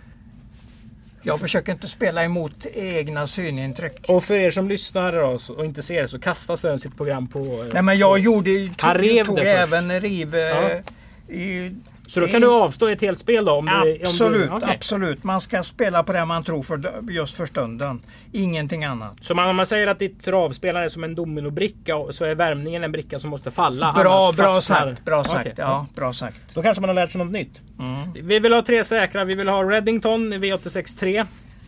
Jag 1.21 1.39
försöker 1.39 1.71
inte 1.71 1.87
spela 1.87 2.23
emot 2.23 2.65
egna 2.73 3.27
synintryck. 3.27 4.05
och 4.07 4.23
för 4.23 4.33
er 4.33 4.51
som 4.51 4.67
lyssnar 4.69 5.13
och 5.49 5.65
inte 5.65 5.81
ser 5.81 6.07
så 6.07 6.19
kastar 6.19 6.55
Sören 6.55 6.79
sitt 6.79 6.97
program 6.97 7.27
på... 7.27 7.39
eh, 7.39 7.73
Nej 7.73 7.81
men 7.81 7.97
jag 7.97 8.19
gjorde 8.19 8.51
Han 8.77 8.95
tog, 8.95 9.03
rev 9.03 9.25
tog 9.25 9.35
det 9.35 9.41
först. 9.61 9.73
även 9.73 10.01
riv 10.01 10.35
Ja. 10.35 10.69
eh, 10.69 11.35
i 11.35 11.75
Så 12.07 12.19
då 12.19 12.27
kan 12.27 12.41
du 12.41 12.47
avstå 12.51 12.87
ett 12.87 13.01
helt 13.01 13.19
spel 13.19 13.45
då? 13.45 13.51
Om 13.51 13.65
du, 13.65 13.99
Absolut, 14.01 14.49
om 14.49 14.59
du, 14.59 14.65
okej. 14.65 14.75
absolut. 14.75 15.23
Man 15.23 15.41
ska 15.41 15.63
spela 15.63 16.03
på 16.03 16.13
det 16.13 16.25
man 16.25 16.43
tror 16.43 16.61
för, 16.61 17.11
just 17.11 17.37
för 17.37 17.45
stunden. 17.45 18.01
Ingenting 18.31 18.83
annat. 18.85 19.17
Så 19.21 19.35
man, 19.35 19.49
om 19.49 19.55
man 19.55 19.65
säger 19.65 19.87
att 19.87 19.99
ditt 19.99 20.23
travspel 20.25 20.75
är 20.75 20.89
som 20.89 21.03
en 21.03 21.15
dominobricka 21.15 21.93
så 22.11 22.25
är 22.25 22.35
värmningen 22.35 22.83
en 22.83 22.91
bricka 22.91 23.19
som 23.19 23.29
måste 23.29 23.51
falla. 23.51 23.93
Bra, 23.93 24.31
bra 24.31 24.47
fastnar- 24.49 24.89
sagt. 24.89 25.05
Bra 25.05 25.23
sagt. 25.23 25.39
Okej, 25.39 25.53
Ja, 25.57 25.85
bra 25.95 26.13
sagt. 26.13 26.41
Då 26.53 26.61
kanske 26.61 26.81
man 26.81 26.89
har 26.89 26.95
lärt 26.95 27.11
sig 27.11 27.19
något 27.23 27.31
nytt. 27.33 27.61
Mm. 27.79 28.27
Vi 28.27 28.39
vill 28.39 28.53
ha 28.53 28.61
tre 28.61 28.83
säkra. 28.83 29.23
Vi 29.25 29.35
vill 29.35 29.47
ha 29.47 29.63
Reddington 29.63 30.33
i 30.33 30.37
V86 30.37 30.99
3. 30.99 31.25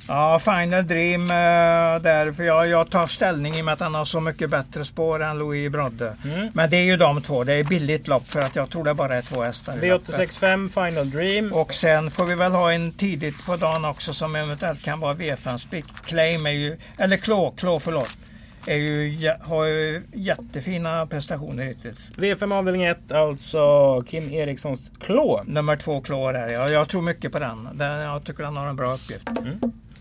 Ja, 0.07 0.39
Final 0.39 0.87
Dream 0.87 1.21
eh, 1.21 2.01
där. 2.01 2.31
För 2.31 2.43
jag, 2.43 2.67
jag 2.67 2.89
tar 2.89 3.07
ställning 3.07 3.53
i 3.53 3.61
och 3.61 3.65
med 3.65 3.73
att 3.73 3.79
han 3.79 3.95
har 3.95 4.05
så 4.05 4.19
mycket 4.19 4.49
bättre 4.49 4.85
spår 4.85 5.23
än 5.23 5.37
Louis 5.37 5.71
Brodde. 5.71 6.15
Mm. 6.25 6.49
Men 6.53 6.69
det 6.69 6.77
är 6.77 6.83
ju 6.83 6.97
de 6.97 7.21
två. 7.21 7.43
Det 7.43 7.53
är 7.53 7.63
billigt 7.63 8.07
lopp 8.07 8.31
för 8.31 8.39
att 8.39 8.55
jag 8.55 8.69
tror 8.69 8.83
det 8.83 8.93
bara 8.93 9.17
är 9.17 9.21
två 9.21 9.43
hästar 9.43 9.83
i 9.83 9.89
loppet. 9.89 10.15
V86 10.15 10.39
5 10.39 10.69
Final 10.69 11.09
Dream. 11.09 11.53
Och 11.53 11.73
sen 11.73 12.11
får 12.11 12.25
vi 12.25 12.35
väl 12.35 12.51
ha 12.51 12.71
en 12.71 12.91
tidigt 12.91 13.45
på 13.45 13.55
dagen 13.55 13.85
också 13.85 14.13
som 14.13 14.35
eventuellt 14.35 14.83
kan 14.83 14.99
vara 14.99 15.13
V5 15.13 15.57
Spick. 15.57 15.85
Claim 16.05 16.45
är 16.45 16.51
ju, 16.51 16.77
eller 16.97 17.17
Klå, 17.17 17.53
Klå 17.57 17.79
förlåt. 17.79 18.17
Är 18.65 18.75
ju, 18.75 19.31
har 19.41 19.65
ju 19.65 20.01
jättefina 20.13 21.05
prestationer 21.05 21.65
hittills. 21.65 22.11
V5 22.15 22.53
avdelning 22.53 22.83
1, 22.83 23.11
alltså 23.11 24.03
Kim 24.07 24.29
Erikssons 24.31 24.91
klå. 24.99 25.43
Nummer 25.45 25.75
två 25.75 26.01
Klå 26.01 26.31
där. 26.31 26.49
Jag, 26.49 26.71
jag 26.71 26.89
tror 26.89 27.01
mycket 27.01 27.31
på 27.31 27.39
den. 27.39 27.69
den. 27.73 27.99
Jag 27.99 28.23
tycker 28.23 28.43
den 28.43 28.57
har 28.57 28.67
en 28.67 28.75
bra 28.75 28.93
uppgift. 28.93 29.29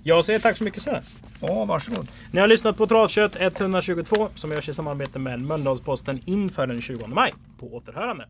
Jag 0.09 0.25
säger 0.25 0.38
tack 0.38 0.57
så 0.57 0.64
mycket 0.64 0.83
Sören. 0.83 1.03
Åh, 1.40 1.66
varsågod. 1.66 2.09
Ni 2.33 2.40
har 2.40 2.49
lyssnat 2.49 2.77
på 2.77 2.87
Travkött 2.87 3.37
122 3.37 4.29
som 4.35 4.51
görs 4.51 4.69
i 4.69 4.75
samarbete 4.75 5.19
med 5.19 5.40
Mölndalsposten 5.40 6.21
inför 6.25 6.66
den 6.66 6.81
20 6.81 7.07
maj. 7.07 7.35
På 7.61 7.75
återhörande. 7.75 8.29